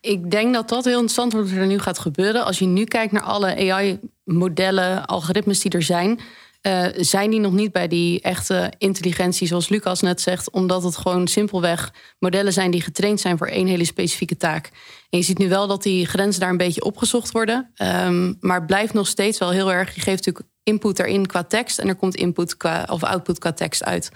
[0.04, 2.44] Ik denk dat dat heel interessant wordt wat er nu gaat gebeuren.
[2.44, 6.20] Als je nu kijkt naar alle AI-modellen, algoritmes die er zijn...
[6.62, 10.96] Uh, zijn die nog niet bij die echte intelligentie, zoals Lucas net zegt, omdat het
[10.96, 14.70] gewoon simpelweg modellen zijn die getraind zijn voor één hele specifieke taak.
[15.10, 17.70] En je ziet nu wel dat die grenzen daar een beetje opgezocht worden,
[18.06, 19.94] um, maar blijft nog steeds wel heel erg.
[19.94, 23.52] Je geeft natuurlijk input erin qua tekst en er komt input qua, of output qua
[23.52, 24.10] tekst uit.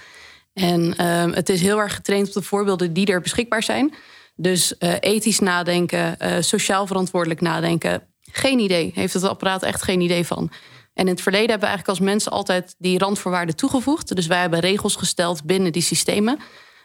[0.52, 3.94] En um, het is heel erg getraind op de voorbeelden die er beschikbaar zijn.
[4.40, 8.02] Dus uh, ethisch nadenken, uh, sociaal verantwoordelijk nadenken.
[8.32, 8.92] Geen idee.
[8.94, 10.50] Heeft het apparaat echt geen idee van.
[10.94, 14.16] En in het verleden hebben we eigenlijk als mensen altijd die randvoorwaarden toegevoegd.
[14.16, 16.38] Dus wij hebben regels gesteld binnen die systemen.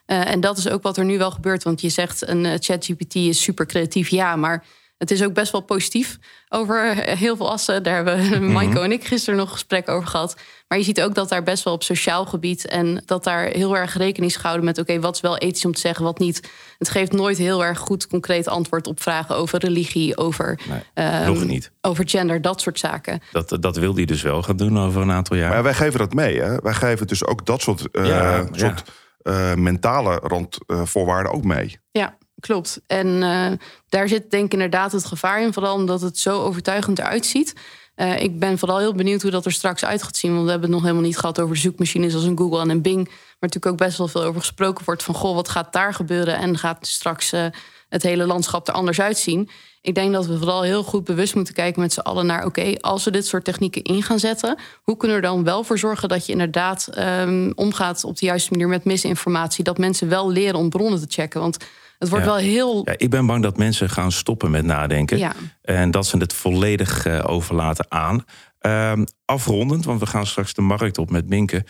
[0.08, 1.64] Uh, en dat is ook wat er nu wel gebeurt.
[1.64, 4.10] Want je zegt een ChatGPT is super creatief.
[4.10, 4.66] Ja, maar
[5.04, 6.18] het is ook best wel positief
[6.50, 7.84] over heel veel assen.
[7.84, 10.36] Daar hebben mm Maiko en ik gisteren nog gesprek over gehad.
[10.68, 12.68] Maar je ziet ook dat daar best wel op sociaal gebied...
[12.68, 14.78] en dat daar heel erg rekening is gehouden met...
[14.78, 16.50] oké, wat is wel ethisch om te zeggen, wat niet.
[16.78, 19.36] Het geeft nooit heel erg goed concreet antwoord op vragen...
[19.36, 20.60] over religie, over,
[20.94, 21.72] nee, um, niet.
[21.82, 23.22] over gender, dat soort zaken.
[23.32, 25.50] Dat, dat wil hij dus wel gaan doen over een aantal jaar.
[25.50, 26.58] Maar wij geven dat mee, hè?
[26.58, 29.52] Wij geven dus ook dat soort, uh, ja, soort ja.
[29.52, 31.78] Uh, mentale randvoorwaarden ook mee.
[31.92, 32.82] Ja, klopt.
[32.88, 33.52] En uh,
[33.90, 35.54] daar zit denk ik inderdaad het gevaar in.
[35.54, 37.54] Vooral omdat het zo overtuigend eruit ziet.
[37.96, 40.32] Uh, ik ben vooral heel benieuwd hoe dat er straks uit gaat zien.
[40.32, 42.82] Want we hebben het nog helemaal niet gehad over zoekmachines als een Google en een
[42.82, 43.06] Bing.
[43.06, 45.04] Waar natuurlijk ook best wel veel over gesproken wordt.
[45.04, 46.38] Van goh, wat gaat daar gebeuren?
[46.38, 47.46] En gaat straks uh,
[47.90, 49.50] het hele landschap er anders uitzien?
[49.82, 52.46] Ik denk dat we vooral heel goed bewust moeten kijken met z'n allen naar...
[52.46, 54.58] oké, als we dit soort technieken in gaan zetten...
[54.84, 58.04] hoe kunnen we er dan wel voor zorgen dat je inderdaad um, omgaat...
[58.04, 59.64] op de juiste manier met misinformatie?
[59.64, 61.42] Dat mensen wel leren om bronnen te checken.
[61.42, 61.58] Want
[62.04, 62.32] het wordt ja.
[62.32, 62.82] wel heel.
[62.86, 65.18] Ja, ik ben bang dat mensen gaan stoppen met nadenken.
[65.18, 65.34] Ja.
[65.62, 68.26] En dat ze het volledig uh, overlaten aan.
[68.62, 68.94] Uh,
[69.26, 71.64] afrondend, want we gaan straks de markt op met Minken.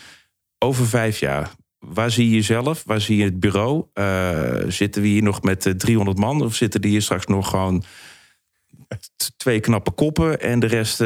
[0.58, 1.50] Over vijf jaar.
[1.78, 2.82] Waar zie je jezelf?
[2.86, 3.84] Waar zie je het bureau?
[3.94, 6.42] Uh, zitten we hier nog met 300 man?
[6.42, 7.84] Of zitten er hier straks nog gewoon
[9.36, 11.00] twee knappe koppen en de rest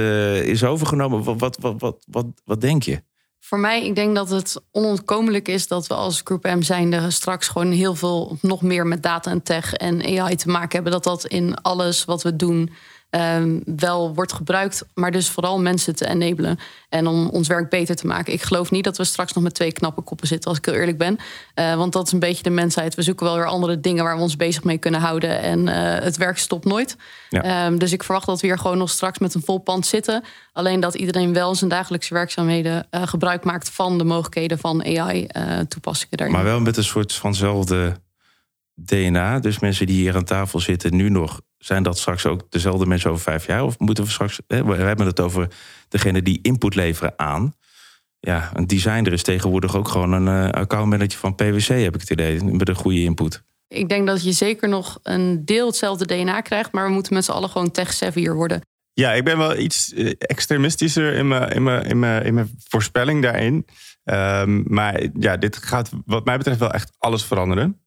[0.44, 1.22] is overgenomen?
[1.24, 3.02] Wat, wat, wat, wat, wat, wat denk je?
[3.48, 7.48] Voor mij, ik denk dat het onontkomelijk is dat we als Group M zijnde straks
[7.48, 10.92] gewoon heel veel nog meer met data en tech en AI te maken hebben.
[10.92, 12.70] Dat dat in alles wat we doen
[13.10, 17.96] um, wel wordt gebruikt, maar dus vooral mensen te enablen en om ons werk beter
[17.96, 18.32] te maken.
[18.32, 20.74] Ik geloof niet dat we straks nog met twee knappe koppen zitten, als ik heel
[20.74, 21.18] eerlijk ben.
[21.54, 22.94] Uh, want dat is een beetje de mensheid.
[22.94, 25.40] We zoeken wel weer andere dingen waar we ons bezig mee kunnen houden.
[25.40, 26.96] En uh, het werk stopt nooit.
[27.28, 27.66] Ja.
[27.66, 30.24] Um, dus ik verwacht dat we hier gewoon nog straks met een vol pand zitten.
[30.52, 36.16] Alleen dat iedereen wel zijn dagelijkse werkzaamheden uh, gebruik maakt van de mogelijkheden van AI-toepassingen
[36.16, 36.36] daarin.
[36.36, 37.96] Maar wel met een soort vanzelfde
[38.74, 39.38] DNA.
[39.38, 43.10] Dus mensen die hier aan tafel zitten nu nog, zijn dat straks ook dezelfde mensen
[43.10, 43.64] over vijf jaar?
[43.64, 45.48] Of moeten we straks, hè, we hebben het over
[45.88, 47.54] degene die input leveren aan.
[48.20, 52.10] Ja, een designer is tegenwoordig ook gewoon een uh, accountmanager van PwC, heb ik het
[52.10, 53.42] idee, met een goede input.
[53.68, 57.24] Ik denk dat je zeker nog een deel hetzelfde DNA krijgt, maar we moeten met
[57.24, 58.60] z'n allen gewoon tech-savvier worden.
[58.92, 62.50] Ja, ik ben wel iets eh, extremistischer in mijn, in mijn, in mijn, in mijn
[62.68, 63.66] voorspelling daarin.
[64.10, 67.80] Um, maar ja, dit gaat wat mij betreft wel echt alles veranderen.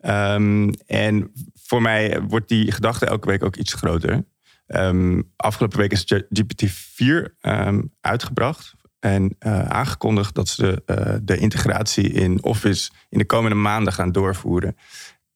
[0.00, 4.24] Um, en voor mij wordt die gedachte elke week ook iets groter.
[4.66, 7.04] Um, afgelopen week is GPT-4
[7.40, 13.26] um, uitgebracht en uh, aangekondigd dat ze de, uh, de, integratie in Office in de
[13.26, 14.76] komende maanden gaan doorvoeren.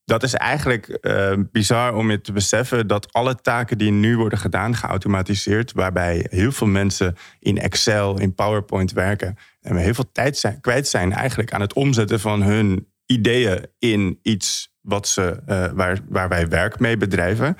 [0.04, 4.38] Dat is eigenlijk uh, bizar om je te beseffen dat alle taken die nu worden
[4.38, 10.12] gedaan, geautomatiseerd, waarbij heel veel mensen in Excel, in PowerPoint werken en we heel veel
[10.12, 15.42] tijd zijn, kwijt zijn eigenlijk aan het omzetten van hun ideeën in iets wat ze,
[15.48, 17.56] uh, waar, waar wij werk mee bedrijven.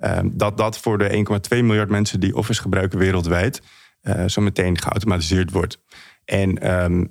[0.00, 3.62] Uh, dat dat voor de 1,2 miljard mensen die Office gebruiken wereldwijd
[4.02, 5.82] uh, zo meteen geautomatiseerd wordt.
[6.24, 7.04] En ehm,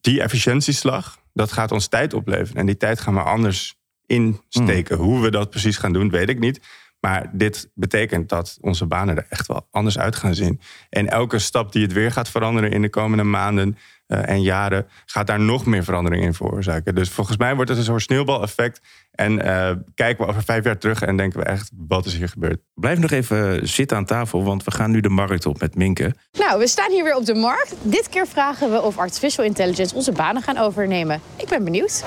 [0.00, 2.60] die efficiëntieslag, dat gaat ons tijd opleveren.
[2.60, 4.96] En die tijd gaan we anders insteken.
[4.96, 6.60] Hoe we dat precies gaan doen, weet ik niet.
[7.00, 10.60] Maar dit betekent dat onze banen er echt wel anders uit gaan zien.
[10.88, 14.86] En elke stap die het weer gaat veranderen in de komende maanden eh, en jaren,
[15.06, 16.94] gaat daar nog meer verandering in veroorzaken.
[16.94, 18.80] Dus volgens mij wordt het een soort sneeuwbaleffect.
[19.10, 22.28] En uh, kijken we over vijf jaar terug en denken we echt, wat is hier
[22.28, 22.60] gebeurd?
[22.74, 26.14] Blijf nog even zitten aan tafel, want we gaan nu de markt op met Minke.
[26.32, 27.74] Nou, we staan hier weer op de markt.
[27.82, 31.20] Dit keer vragen we of artificial intelligence onze banen gaan overnemen.
[31.36, 32.04] Ik ben benieuwd.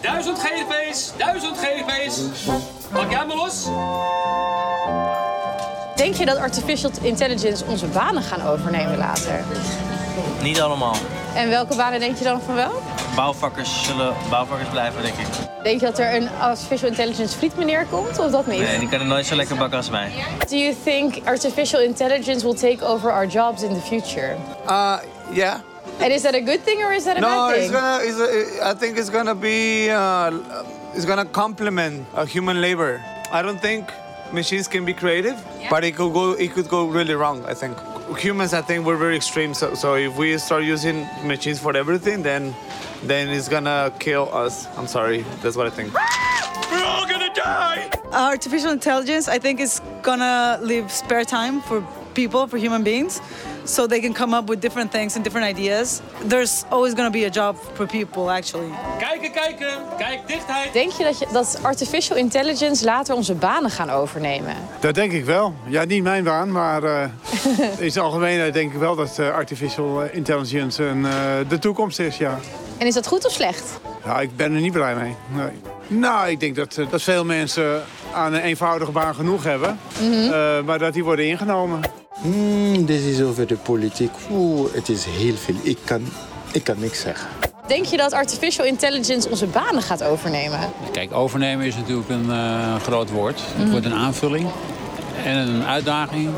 [0.00, 2.20] Duizend GDP's, duizend GDP's.
[2.92, 3.64] Pak jij maar los.
[5.96, 9.44] Denk je dat artificial intelligence onze banen gaan overnemen later?
[10.42, 10.94] Niet allemaal.
[11.34, 12.82] En welke banen denk je dan van wel?
[13.16, 15.26] Bouwvakkers zullen bouwvakkers blijven, denk ik.
[15.62, 18.60] Denk je dat er een artificial intelligence friet meneer komt of dat niet?
[18.60, 20.10] Nee, die kunnen nooit zo lekker bakken als mij.
[20.48, 24.36] Do you think artificial intelligence will take over our jobs in the future?
[24.68, 24.96] Uh,
[25.32, 25.54] yeah.
[26.00, 27.72] And is that a good thing or is that a No, bad it's thing?
[27.80, 28.04] gonna.
[28.04, 29.90] It's, uh, I think it's gonna be.
[29.90, 30.30] Uh,
[30.94, 33.02] it's gonna complement uh, human labor.
[33.32, 33.90] I don't think
[34.32, 35.36] machines can be creative,
[35.70, 36.32] but it could go.
[36.32, 37.44] It could go really wrong.
[37.46, 37.76] I think
[38.18, 38.52] humans.
[38.52, 39.54] I think we're very extreme.
[39.54, 42.54] So, so if we start using machines for everything, then,
[43.02, 44.66] then it's gonna kill us.
[44.76, 45.24] I'm sorry.
[45.42, 45.92] That's what I think.
[46.70, 47.90] We're all gonna die.
[48.12, 51.78] artificial intelligence i think is gonna leave spare time for
[52.14, 53.20] people for human beings
[53.68, 57.24] so they can come up with different things and different ideas there's always gonna be
[57.24, 59.68] a job for people actually Kijken, kijken.
[59.98, 60.72] Kijk, dichtheid.
[60.72, 64.54] Denk je dat, je dat artificial intelligence later onze banen gaan overnemen?
[64.80, 65.54] Dat denk ik wel.
[65.66, 67.08] Ja, niet mijn baan, maar eh,
[67.84, 71.12] in zijn algemeenheid denk ik wel dat eh, artificial eh, intelligence een, eh,
[71.48, 72.38] de toekomst is, ja.
[72.78, 73.80] En is dat goed of slecht?
[74.04, 75.14] Ja, ik ben er niet blij mee.
[75.28, 75.50] Nee.
[75.86, 80.78] Nou, ik denk dat, dat veel mensen aan een eenvoudige baan genoeg hebben, eh, maar
[80.78, 81.80] dat die worden ingenomen.
[82.22, 84.10] Hmm, dit is over de politiek.
[84.30, 85.54] Oeh, het is heel veel.
[85.62, 86.08] Ik kan,
[86.52, 87.28] ik kan niks zeggen.
[87.66, 90.60] Denk je dat artificial intelligence onze banen gaat overnemen?
[90.92, 93.40] Kijk, overnemen is natuurlijk een eh, groot woord.
[93.44, 94.48] Het wordt een aanvulling
[95.24, 96.30] en een uitdaging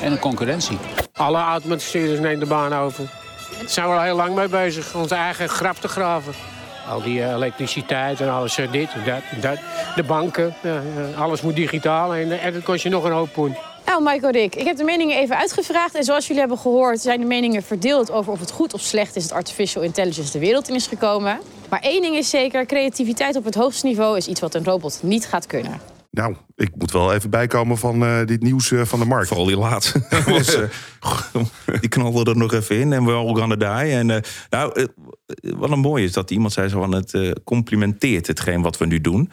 [0.00, 0.78] en een concurrentie.
[1.12, 3.04] Alle automatiseurs nemen de baan over.
[3.58, 6.32] Daar zijn we al heel lang mee bezig, onze eigen grap te graven.
[6.88, 9.58] Al die eh, elektriciteit en alles, eh, dit en dat en dat.
[9.94, 10.54] De banken,
[11.16, 13.56] alles moet digitaal en, en dat kost je nog een hoop poen.
[13.86, 15.94] Nou, Michael Rick, ik heb de meningen even uitgevraagd.
[15.94, 19.16] En zoals jullie hebben gehoord, zijn de meningen verdeeld over of het goed of slecht
[19.16, 21.40] is dat artificial intelligence de wereld in is gekomen.
[21.70, 25.00] Maar één ding is zeker: creativiteit op het hoogste niveau is iets wat een robot
[25.02, 25.80] niet gaat kunnen.
[26.10, 29.28] Nou, ik moet wel even bijkomen van eh, dit nieuws eh, van de markt.
[29.28, 30.06] Vooral die laatste.
[30.26, 33.92] Was, eh, die knalde er nog even in en we all gonna die.
[33.92, 34.88] En, nou,
[35.56, 38.86] wat een mooi is dat iemand zei zo van het eh, complimenteert hetgeen wat we
[38.86, 39.30] nu doen.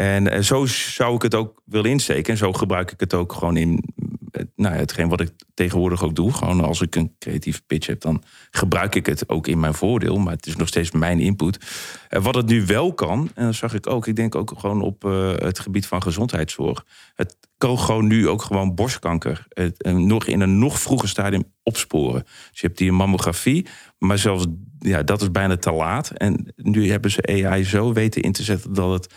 [0.00, 2.32] En eh, zo zou ik het ook willen insteken.
[2.32, 3.84] En zo gebruik ik het ook gewoon in
[4.38, 6.32] eh, nou ja, hetgeen wat ik tegenwoordig ook doe.
[6.32, 10.18] Gewoon als ik een creatieve pitch heb, dan gebruik ik het ook in mijn voordeel.
[10.18, 11.58] Maar het is nog steeds mijn input.
[12.08, 14.06] En wat het nu wel kan, en dat zag ik ook.
[14.06, 16.84] Ik denk ook gewoon op eh, het gebied van gezondheidszorg.
[17.14, 22.22] Het kan gewoon nu ook gewoon borstkanker eh, nog in een nog vroeger stadium opsporen.
[22.22, 23.66] Dus je hebt die mammografie,
[23.98, 24.46] maar zelfs
[24.78, 26.10] ja, dat is bijna te laat.
[26.10, 29.14] En nu hebben ze AI zo weten in te zetten dat het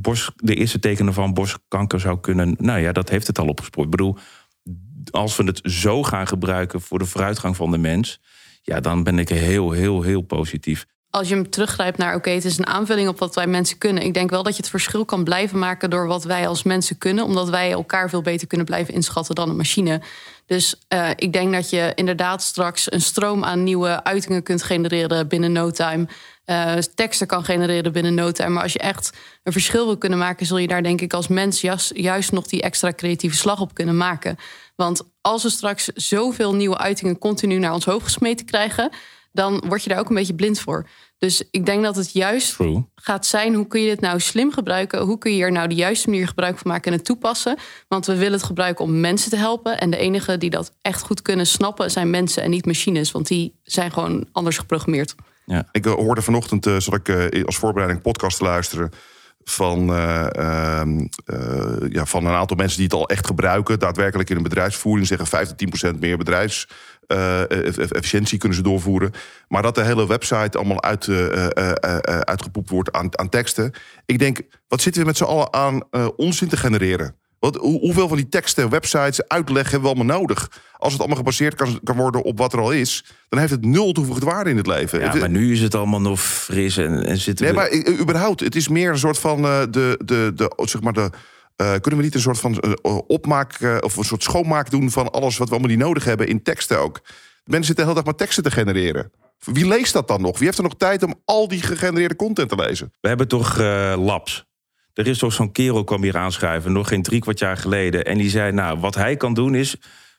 [0.00, 2.56] borst, de eerste tekenen van borstkanker zou kunnen.
[2.58, 3.84] Nou ja, dat heeft het al opgespoord.
[3.84, 4.16] Ik bedoel,
[5.10, 8.20] als we het zo gaan gebruiken voor de vooruitgang van de mens,
[8.62, 10.86] ja, dan ben ik heel, heel, heel positief.
[11.10, 14.02] Als je hem teruggrijpt naar, oké, het is een aanvulling op wat wij mensen kunnen.
[14.02, 16.98] Ik denk wel dat je het verschil kan blijven maken door wat wij als mensen
[16.98, 17.24] kunnen.
[17.24, 20.02] Omdat wij elkaar veel beter kunnen blijven inschatten dan een machine.
[20.46, 25.28] Dus uh, ik denk dat je inderdaad straks een stroom aan nieuwe uitingen kunt genereren
[25.28, 26.08] binnen no time.
[26.46, 28.48] Uh, teksten kan genereren binnen no time.
[28.48, 31.28] Maar als je echt een verschil wil kunnen maken, zul je daar denk ik als
[31.28, 34.36] mens juist, juist nog die extra creatieve slag op kunnen maken.
[34.76, 38.90] Want als we straks zoveel nieuwe uitingen continu naar ons hoofd gesmeten krijgen,
[39.32, 40.88] dan word je daar ook een beetje blind voor.
[41.18, 42.84] Dus ik denk dat het juist True.
[42.94, 45.00] gaat zijn: hoe kun je dit nou slim gebruiken?
[45.00, 47.56] Hoe kun je hier nou de juiste manier gebruik van maken en het toepassen?
[47.88, 49.80] Want we willen het gebruiken om mensen te helpen.
[49.80, 53.26] En de enigen die dat echt goed kunnen snappen zijn mensen en niet machines, want
[53.26, 55.14] die zijn gewoon anders geprogrammeerd.
[55.44, 55.68] Ja.
[55.72, 58.90] Ik uh, hoorde vanochtend, uh, zat ik uh, als voorbereiding podcast te luisteren
[59.48, 60.82] van, uh, uh,
[61.88, 63.78] ja, van een aantal mensen die het al echt gebruiken.
[63.78, 69.12] Daadwerkelijk in een bedrijfsvoering zeggen 5 tot 10 procent meer bedrijfsefficiëntie kunnen ze doorvoeren.
[69.48, 71.46] Maar dat de hele website allemaal uit, uh,
[72.20, 73.72] uitgepoept wordt aan, aan, teksten.
[74.06, 75.82] Ik denk, wat zitten we met z'n allen aan
[76.16, 77.16] onzin te genereren?
[77.46, 80.50] Wat, hoe, hoeveel van die teksten, websites, uitleg hebben we allemaal nodig?
[80.76, 83.64] Als het allemaal gebaseerd kan, kan worden op wat er al is, dan heeft het
[83.64, 85.00] nul toegevoegde waarde in het leven.
[85.00, 87.86] Ja, maar nu is het allemaal nog fris en, en zitten nee, we...
[87.86, 91.10] maar überhaupt, het is meer een soort van uh, de, de, de, zeg maar de.
[91.62, 95.10] Uh, kunnen we niet een soort van uh, opmaak of een soort schoonmaak doen van
[95.10, 97.00] alles wat we allemaal niet nodig hebben in teksten ook?
[97.44, 99.10] Mensen zitten de hele dag maar teksten te genereren.
[99.44, 100.38] Wie leest dat dan nog?
[100.38, 102.92] Wie heeft er nog tijd om al die gegenereerde content te lezen?
[103.00, 104.46] We hebben toch eh, labs.
[104.96, 108.04] Er is toch zo'n kerel kwam hier aanschuiven, nog geen drie kwart jaar geleden.
[108.04, 109.76] En die zei, nou, wat hij kan doen is...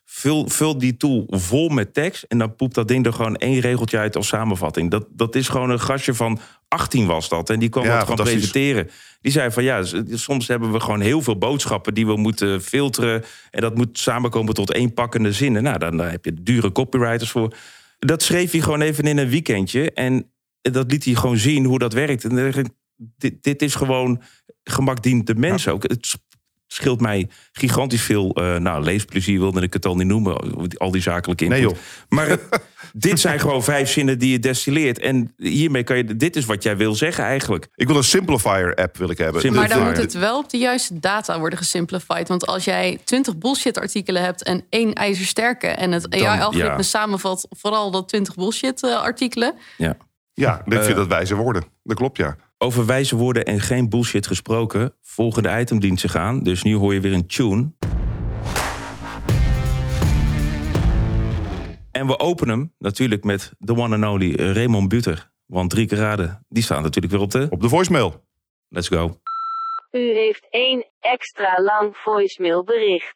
[0.09, 3.59] Vul, vul die tool vol met tekst en dan poept dat ding er gewoon één
[3.59, 4.91] regeltje uit als samenvatting.
[4.91, 7.49] Dat, dat is gewoon een gastje van 18 was dat.
[7.49, 8.89] En die kwam Ja, dat gewoon presenteren.
[9.21, 13.23] Die zei van ja, soms hebben we gewoon heel veel boodschappen die we moeten filteren.
[13.51, 15.63] En dat moet samenkomen tot één pakkende zinnen.
[15.63, 17.55] Nou, dan, dan heb je dure copywriters voor.
[17.99, 19.91] Dat schreef hij gewoon even in een weekendje.
[19.91, 22.23] En dat liet hij gewoon zien hoe dat werkt.
[22.23, 24.21] En dan dacht ik, dit, dit is gewoon
[24.63, 25.83] gemak dient de mens ook.
[25.83, 26.17] Het
[26.67, 30.37] scheelt mij gigantisch veel eh, nou, leesplezier, wilde ik het al niet noemen.
[30.77, 31.59] Al die zakelijke input.
[31.59, 31.77] Nee, joh.
[32.09, 32.37] Maar
[32.93, 34.99] dit zijn gewoon vijf zinnen die je destilleert.
[34.99, 36.15] En hiermee kan je...
[36.15, 37.67] Dit is wat jij wil zeggen eigenlijk.
[37.75, 39.53] Ik wil een simplifier app wil ik hebben.
[39.53, 42.27] Maar dan moet het wel op de juiste data worden gesimplified.
[42.27, 45.67] Want als jij 20 bullshit artikelen hebt en één ijzersterke...
[45.67, 46.81] en het AI-algoritme ja.
[46.81, 49.53] samenvat vooral dat 20 bullshit eh, artikelen...
[49.77, 49.97] Ja.
[50.33, 51.63] Ja, ik Eh, vind dat wijze woorden.
[51.83, 52.35] Dat klopt, ja.
[52.59, 54.93] Over wijze woorden en geen bullshit gesproken.
[55.01, 56.43] Volgende itemdiensten gaan.
[56.43, 57.71] Dus nu hoor je weer een tune.
[61.91, 65.29] En we openen hem natuurlijk met de one and only Raymond Buter.
[65.45, 67.47] Want drie keer raden, die staan natuurlijk weer op de...
[67.49, 68.23] Op de voicemail.
[68.69, 69.19] Let's go.
[69.91, 73.15] U heeft één extra lang voicemailbericht.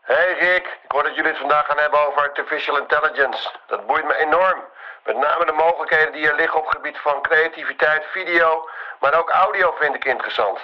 [0.00, 3.58] Hey Rick, ik hoor dat jullie het vandaag gaan hebben over artificial intelligence.
[3.66, 4.60] Dat boeit me enorm.
[5.04, 8.68] Met name de mogelijkheden die er liggen op het gebied van creativiteit, video,
[9.00, 10.60] maar ook audio vind ik interessant.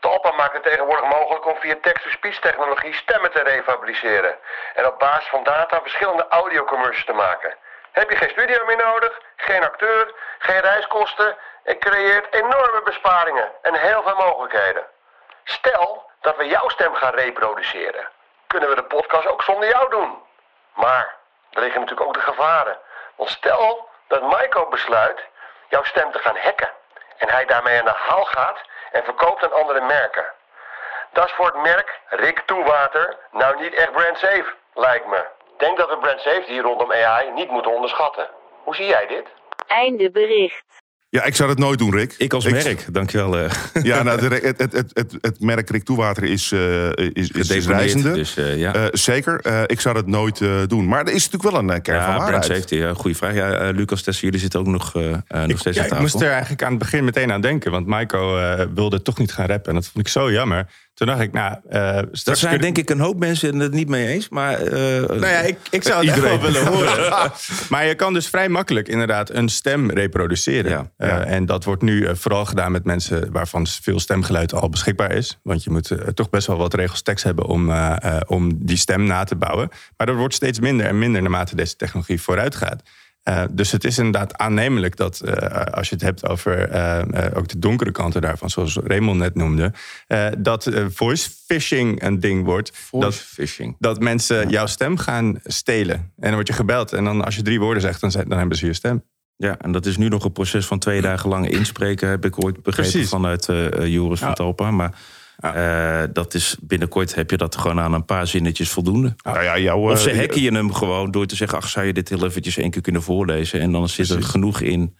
[0.00, 4.38] Talpa maakt het tegenwoordig mogelijk om via text-to-speech technologie stemmen te refabriceren.
[4.74, 7.56] En op basis van data verschillende audiocommercials te maken.
[7.92, 13.74] Heb je geen studio meer nodig, geen acteur, geen reiskosten en creëert enorme besparingen en
[13.74, 14.86] heel veel mogelijkheden.
[15.44, 18.08] Stel dat we jouw stem gaan reproduceren.
[18.46, 20.22] Kunnen we de podcast ook zonder jou doen?
[20.74, 21.14] Maar
[21.50, 22.78] er liggen natuurlijk ook de gevaren.
[23.20, 25.20] Want stel dat Maiko besluit
[25.68, 26.70] jouw stem te gaan hacken.
[27.18, 28.60] En hij daarmee aan de haal gaat
[28.92, 30.32] en verkoopt aan andere merken.
[31.12, 35.26] Dat is voor het merk Rick Toewater nou niet echt brand safe, lijkt me.
[35.58, 38.28] Denk dat we brand safety rondom AI niet moeten onderschatten.
[38.62, 39.26] Hoe zie jij dit?
[39.66, 40.79] Einde bericht.
[41.12, 42.14] Ja, ik zou dat nooit doen, Rick.
[42.18, 43.38] Ik als merk, dankjewel.
[43.38, 43.50] eh.
[43.82, 48.12] Ja, nou, de- het, het, het, het, merk Rick Toewater is, eh, is, is, reizende.
[48.12, 48.88] dus, eh, ja.
[48.92, 49.40] Zeker.
[49.40, 50.88] Eh, ik zou dat nooit eh, doen.
[50.88, 52.44] Maar er is natuurlijk wel een kern van Ja, brand waarheid.
[52.44, 53.34] safety, ja, goede vraag.
[53.34, 56.00] Ja, Lucas Tessen, jullie zitten ook nog, nog steeds Ja, aan ik tafel.
[56.00, 57.70] moest er eigenlijk aan het begin meteen aan denken.
[57.70, 59.68] Want Maiko eh, wilde toch niet gaan rappen.
[59.68, 60.66] En dat vond ik zo jammer.
[61.00, 61.54] Toen dacht ik, nou...
[61.68, 64.28] eh Daar straks zijn kun- denk ik een hoop mensen het niet mee eens.
[64.28, 64.72] Maar, eh,
[65.08, 67.32] Nou ja, ik, ik zou het echt wel willen horen.
[67.70, 70.90] maar je kan dus vrij makkelijk inderdaad een stem reproduceren.
[70.96, 75.12] Eh, en dat wordt nu eh, vooral gedaan met mensen waarvan veel stemgeluid al beschikbaar
[75.12, 75.38] is.
[75.42, 78.64] Want je moet eh, toch best wel wat regels tekst hebben om, eh, eh, om
[78.66, 79.68] die stem na te bouwen.
[79.96, 82.82] Maar dat wordt steeds minder en minder naarmate deze technologie vooruit gaat.
[83.22, 87.48] Eh, dus het is inderdaad aannemelijk dat eh, als je het hebt over eh, ook
[87.48, 89.72] de donkere kanten daarvan, zoals Raymond net noemde,
[90.38, 92.72] dat voice phishing een ding wordt.
[92.90, 93.76] dat, phishing.
[93.78, 95.94] dat mensen jouw stem gaan stelen.
[95.96, 98.56] En dan word je gebeld en dan als je drie woorden zegt, dan, dan hebben
[98.56, 99.04] ze je stem.
[99.36, 102.44] Ja, en dat is nu nog een proces van twee dagen lang inspreken, heb ik
[102.44, 103.08] ooit begrepen Precies.
[103.08, 103.46] vanuit
[103.84, 104.34] Joris van.
[104.34, 104.70] Talpa.
[104.70, 104.92] Maar
[105.40, 109.14] eh, dat is binnenkort heb je dat gewoon aan een paar zinnetjes voldoende.
[109.22, 111.86] Nou ja, jouw, of ze eh, hacken je hem gewoon door te zeggen: ach, zou
[111.86, 113.60] je dit heel eventjes één keer kunnen voorlezen?
[113.60, 114.96] En dan zit er genoeg in.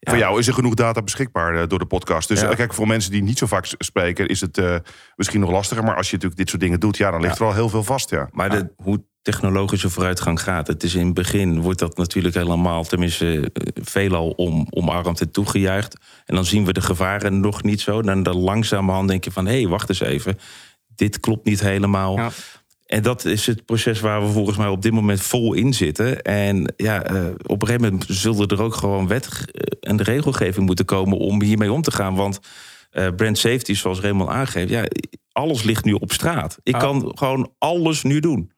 [0.00, 2.28] Voor jou is er genoeg data beschikbaar eh, door de podcast.
[2.28, 2.50] Dus Ja.
[2.50, 4.76] eh, kijk, voor mensen die niet zo vaak spreken, is het eh,
[5.16, 5.84] misschien nog lastiger.
[5.84, 7.82] Maar als je natuurlijk dit soort dingen doet, ja, dan ligt er al heel veel
[7.82, 8.10] vast.
[8.10, 8.28] Ja.
[8.32, 10.66] Maar de, hoe technologische vooruitgang gaat.
[10.66, 15.96] Het is in het begin wordt dat natuurlijk helemaal, tenminste veelal om, omarmd en toegejuicht.
[16.24, 18.02] En dan zien we de gevaren nog niet zo.
[18.02, 20.38] Dan, dan langzamerhand denk je van, hé, hey, wacht eens even.
[20.94, 22.30] Dit klopt niet helemaal.
[22.86, 26.22] En dat is het proces waar we volgens mij op dit moment vol in zitten.
[26.22, 30.02] En ja, eh, op een gegeven moment zullen er ook gewoon wet eh, en de
[30.02, 32.14] regelgeving moeten komen om hiermee om te gaan.
[32.14, 32.38] Want
[32.90, 34.84] eh, brand safety, zoals Raymond aangeeft, ja,
[35.32, 36.58] alles ligt nu op straat.
[36.62, 36.80] Ik Ah.
[36.80, 38.50] kan gewoon alles nu doen.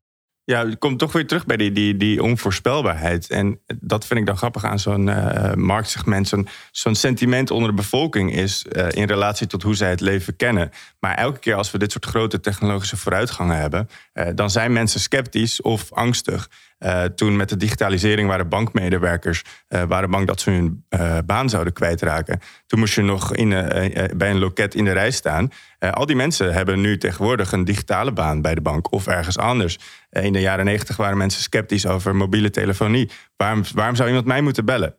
[0.49, 3.31] Ja, je komt toch weer terug bij die, die, die onvoorspelbaarheid.
[3.31, 6.29] En dat vind ik dan grappig aan zo'n eh, marktsegment.
[6.29, 10.37] Zo'n zo'n sentiment onder de bevolking is eh, in relatie tot hoe zij het leven
[10.37, 10.71] kennen.
[11.01, 15.01] Maar elke keer als we dit soort grote technologische vooruitgangen hebben, eh, dan zijn mensen
[15.01, 16.51] sceptisch of angstig.
[16.79, 21.49] Eh, toen met de digitalisering waren bankmedewerkers eh, waren bang dat ze hun eh, baan
[21.49, 22.41] zouden kwijtraken.
[22.67, 23.49] Toen moest je nog in,
[24.17, 25.51] bij een loket in de rij staan.
[25.79, 29.79] Al die mensen hebben nu tegenwoordig een digitale baan bij de bank of ergens anders.
[30.11, 33.11] In de jaren negentig waren mensen sceptisch over mobiele telefonie.
[33.37, 34.95] Waarom, waarom zou iemand mij moeten bellen?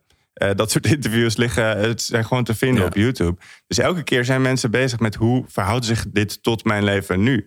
[0.54, 3.36] Dat soort interviews liggen, het zijn gewoon te vinden op YouTube.
[3.66, 7.46] Dus elke keer zijn mensen bezig met hoe verhoudt zich dit tot mijn leven nu.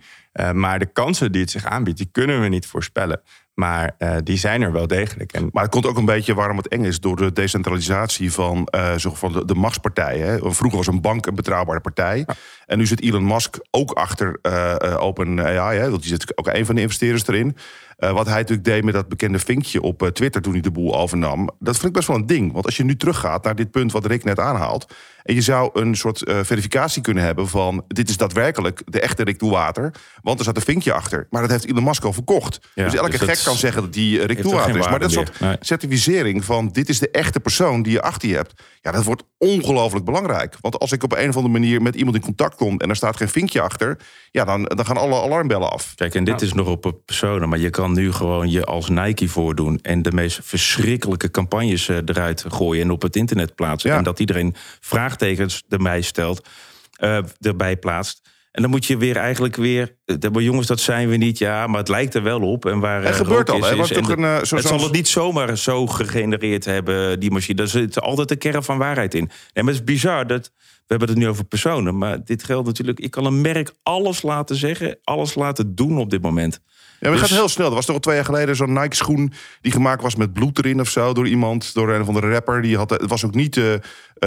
[0.54, 3.22] Maar de kansen die het zich aanbiedt, die kunnen we niet voorspellen.
[3.54, 5.34] Maar eh, die zijn er wel degelijk.
[5.34, 8.68] En Maar het komt ook een beetje waarom het eng is door de decentralisatie van,
[8.98, 10.28] zo van de, de machtspartijen.
[10.28, 10.38] Hè.
[10.54, 12.26] Vroeger was een bank een betrouwbare partij.
[12.66, 15.78] En nu zit Elon Musk ook achter eh eh, OpenAI.
[15.78, 15.90] Hè.
[15.90, 17.56] Want die zit ook een van de investeerders erin.
[18.04, 20.72] Eh, wat hij natuurlijk deed met dat bekende vinkje op eh, Twitter toen hij de
[20.72, 21.50] boel overnam.
[21.60, 22.54] Dat vind ik best wel een ding.
[22.54, 24.94] Want als je nu teruggaat naar dit punt wat Rick net aanhaalt.
[25.24, 27.84] En je zou een soort eh, verificatie kunnen hebben van...
[27.88, 29.94] dit is daadwerkelijk de echte Rick Doelwater.
[30.22, 31.28] Want er zat een vinkje achter.
[31.30, 32.60] Maar dat heeft Elon Musk al verkocht.
[32.74, 34.88] Ja, dus elke dus gek kan zeggen dat die Rick Doelwater geen is.
[34.88, 35.40] Maar dat soort.
[35.40, 35.58] Nee.
[35.60, 38.62] certificering van dit is de echte persoon die je achter je hebt.
[38.82, 40.58] Ja, dat wordt ongelooflijk belangrijk.
[40.62, 42.80] Want als ik op een of andere manier met iemand in contact kom...
[42.80, 43.98] en er staat geen vinkje achter...
[44.32, 45.96] ja, dan, dan gaan alle alarmbellen af.
[45.96, 48.90] Kijk, en dit is nog op een personen, maar je kan nu gewoon je als
[48.90, 53.90] Nike voordoen en de meest verschrikkelijke campagnes eh, eruit gooien en op het internet plaatsen.
[53.90, 53.98] Ja.
[53.98, 56.48] En dat iedereen vraagtekens erbij stelt,
[56.94, 58.23] eh, erbij plaatst.
[58.54, 59.96] En dan moet je weer eigenlijk weer.
[60.06, 61.38] eh, Maar jongens, dat zijn we niet.
[61.38, 62.66] Ja, maar het lijkt er wel op.
[62.66, 64.92] En waar Het eh, gebeurt al, is, is- en een, eh, zo- het zal het
[64.92, 67.56] niet zomaar zo gegenereerd hebben, die machine.
[67.58, 69.30] Daar zit altijd een kern van waarheid in.
[69.54, 70.52] En het is bizar dat.
[70.58, 73.00] We hebben het nu over personen, maar dit geldt natuurlijk.
[73.00, 76.60] Ik kan een merk alles laten zeggen, alles laten doen op dit moment.
[77.04, 77.68] Ja, maar het Dus- gaat heel snel.
[77.70, 79.34] Er was toch al twee jaar geleden zo'n Nike-schoen...
[79.62, 81.74] die gemaakt was met bloed erin of zo door iemand.
[81.74, 82.62] Door een van de rapper.
[82.62, 83.74] Die had, het was ook niet eh,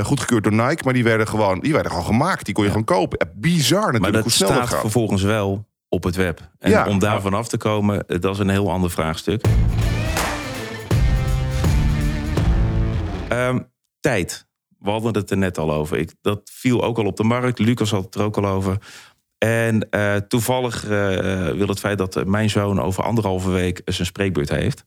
[0.04, 0.84] goedgekeurd door Nike...
[0.84, 2.44] maar die werden gewoon, die werden gewoon gemaakt.
[2.44, 3.18] Die kon je gewoon kopen.
[3.18, 4.80] Eh, Bizar natuurlijk Maar dat hoe snel dat staat gaat.
[4.80, 6.40] vervolgens wel op het web.
[6.58, 6.86] En Ja.
[6.86, 9.44] om daarvan af te komen, dat is een heel ander vraagstuk.
[13.28, 13.58] Ehm,
[14.00, 14.46] tijd.
[14.78, 15.98] We hadden het er net al over.
[15.98, 17.58] Ik, dat viel ook al op de markt.
[17.58, 18.76] Lucas had het er ook al over.
[19.46, 24.48] En eh, toevallig eh, wil het feit dat mijn zoon over anderhalve week zijn spreekbeurt
[24.48, 24.84] heeft.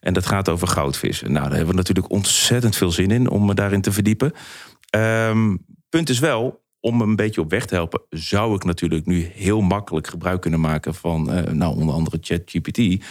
[0.00, 1.32] En dat gaat over goudvissen.
[1.32, 4.32] Nou, daar hebben we natuurlijk ontzettend veel zin in om me daarin te verdiepen.
[4.90, 5.56] Ehm,
[5.88, 9.60] punt is wel, om een beetje op weg te helpen, zou ik natuurlijk nu heel
[9.60, 13.04] makkelijk gebruik kunnen maken van, eh, nou, onder andere ChatGPT.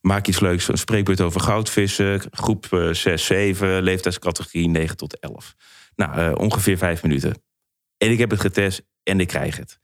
[0.00, 5.54] Maak iets leuks, een spreekbeurt over goudvissen, groep eh, 6, 7, leeftijdscategorie 9 tot 11.
[5.96, 7.42] Nou, eh, ongeveer vijf minuten.
[7.96, 9.78] En ik heb het getest en ik krijg het.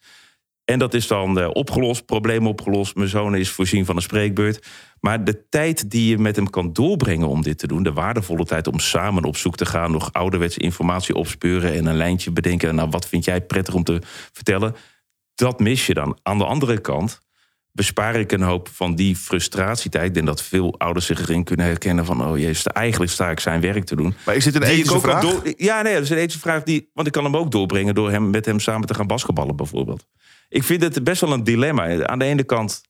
[0.64, 2.94] En dat is dan eh, opgelost, probleem opgelost.
[2.94, 4.66] Mijn zoon is voorzien van een spreekbeurt.
[5.00, 8.44] Maar de tijd die je met hem kan doorbrengen om dit te doen, de waardevolle
[8.44, 12.74] tijd om samen op zoek te gaan, nog ouderwetse informatie opspeuren en een lijntje bedenken.
[12.74, 14.02] Nou, wat vind jij prettig om te
[14.32, 14.74] vertellen?
[15.34, 16.18] Dat mis je dan.
[16.22, 17.20] Aan de andere kant
[17.72, 20.06] bespaar ik een hoop van die frustratietijd.
[20.06, 22.26] Ik denk dat veel ouders zich erin kunnen herkennen van...
[22.26, 24.14] oh jezus, eigenlijk sta ik zijn werk te doen.
[24.26, 25.22] Maar is dit een ethische vraag?
[25.22, 26.62] door- ja, nee, dat is een ethische vraag.
[26.62, 29.56] Die, want ik kan hem ook doorbrengen door hem, met hem samen te gaan basketballen
[29.56, 30.06] bijvoorbeeld.
[30.54, 32.06] Ik vind het best wel een dilemma.
[32.06, 32.82] Aan de ene kant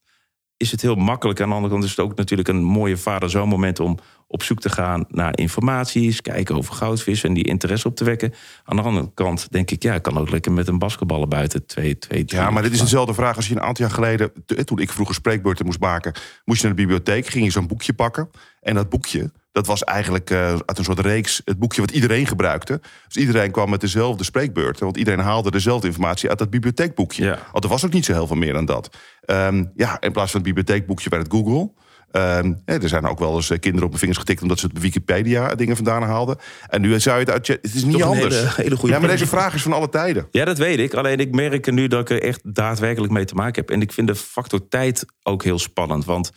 [0.57, 1.41] is het heel makkelijk.
[1.41, 3.81] Aan de andere kant is het ook natuurlijk een mooie vader-zoon moment...
[3.81, 7.25] om op zoek te gaan naar informaties, kijken over goudvis...
[7.25, 8.35] en die interesse op te wekken.
[8.65, 11.67] Aan de andere kant denk ik, ja, ik kan ook lekker met een basketballen buiten.
[11.67, 14.33] Twee, twee, drie Ja, maar dit is dezelfde vraag als je een aantal jaar geleden...
[14.65, 16.12] toen ik vroeger spreekbeurten moest maken...
[16.45, 18.31] moest je naar de bibliotheek, ging je zo'n boekje pakken.
[18.61, 21.43] En dat boekje, dat was eigenlijk eh, uit een soort reeks...
[21.45, 22.81] het boekje wat iedereen gebruikte.
[23.07, 24.85] Dus iedereen kwam met dezelfde spreekbeurten.
[24.85, 27.39] Want iedereen haalde dezelfde informatie uit dat bibliotheekboekje.
[27.53, 28.97] Want er was ook niet zo heel veel meer dan dat.
[29.21, 31.71] Ehm, ja, in plaats van het bibliotheekboekje werd het Google...
[32.11, 34.43] Ehm, er zijn ook wel eens eh, kinderen op hun vingers getikt...
[34.43, 36.37] omdat ze het Wikipedia dingen vandaan haalden.
[36.69, 37.47] En nu zou je het uit...
[37.47, 38.37] Het is niet Toch anders.
[38.37, 40.29] hele- hele goede ja, maar deze vraag is van alle tijden.
[40.31, 40.95] Ja, dat weet ik.
[40.95, 43.71] Alleen ik merk er nu dat ik er echt daadwerkelijk mee te maken heb.
[43.71, 46.05] En ik vind de factor tijd ook heel spannend.
[46.05, 46.33] Want,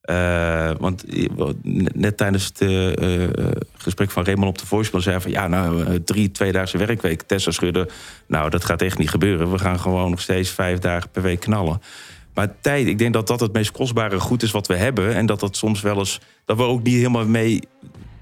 [0.00, 1.04] eh, want
[1.94, 3.30] net tijdens het eh, eh,
[3.76, 5.30] gesprek van Raymond op de voicemail zei van...
[5.30, 7.88] ja, nou, drie tweedaagse werkweek, Tessa schudden.
[8.26, 9.50] Nou, dat gaat echt niet gebeuren.
[9.50, 11.82] We gaan gewoon nog steeds vijf dagen per week knallen.
[12.34, 15.14] Maar tijd, ik denk dat dat het meest kostbare goed is wat we hebben.
[15.14, 16.20] En dat dat soms wel eens...
[16.44, 17.60] dat we ook niet helemaal mee...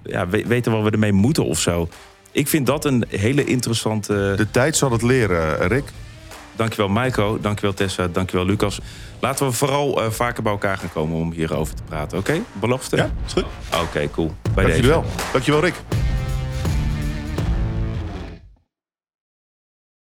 [0.03, 1.89] Ja, we- weten wat we ermee moeten of zo.
[2.33, 4.33] Ik vind dat een hele interessante...
[4.37, 5.93] De tijd zal het leren, Rick.
[6.59, 8.81] Dankjewel Maiko, dankjewel Tessa, dankjewel Lucas.
[9.21, 12.41] Laten we vooral eh, vaker bij elkaar gaan komen om hierover te praten, oké?
[12.53, 12.97] Belofte?
[12.97, 13.45] Ja, is goed.
[13.83, 14.33] Oké, cool.
[14.43, 14.77] Bij Dank deze.
[14.81, 15.05] jullie wel.
[15.33, 15.75] Dankjewel, Rick.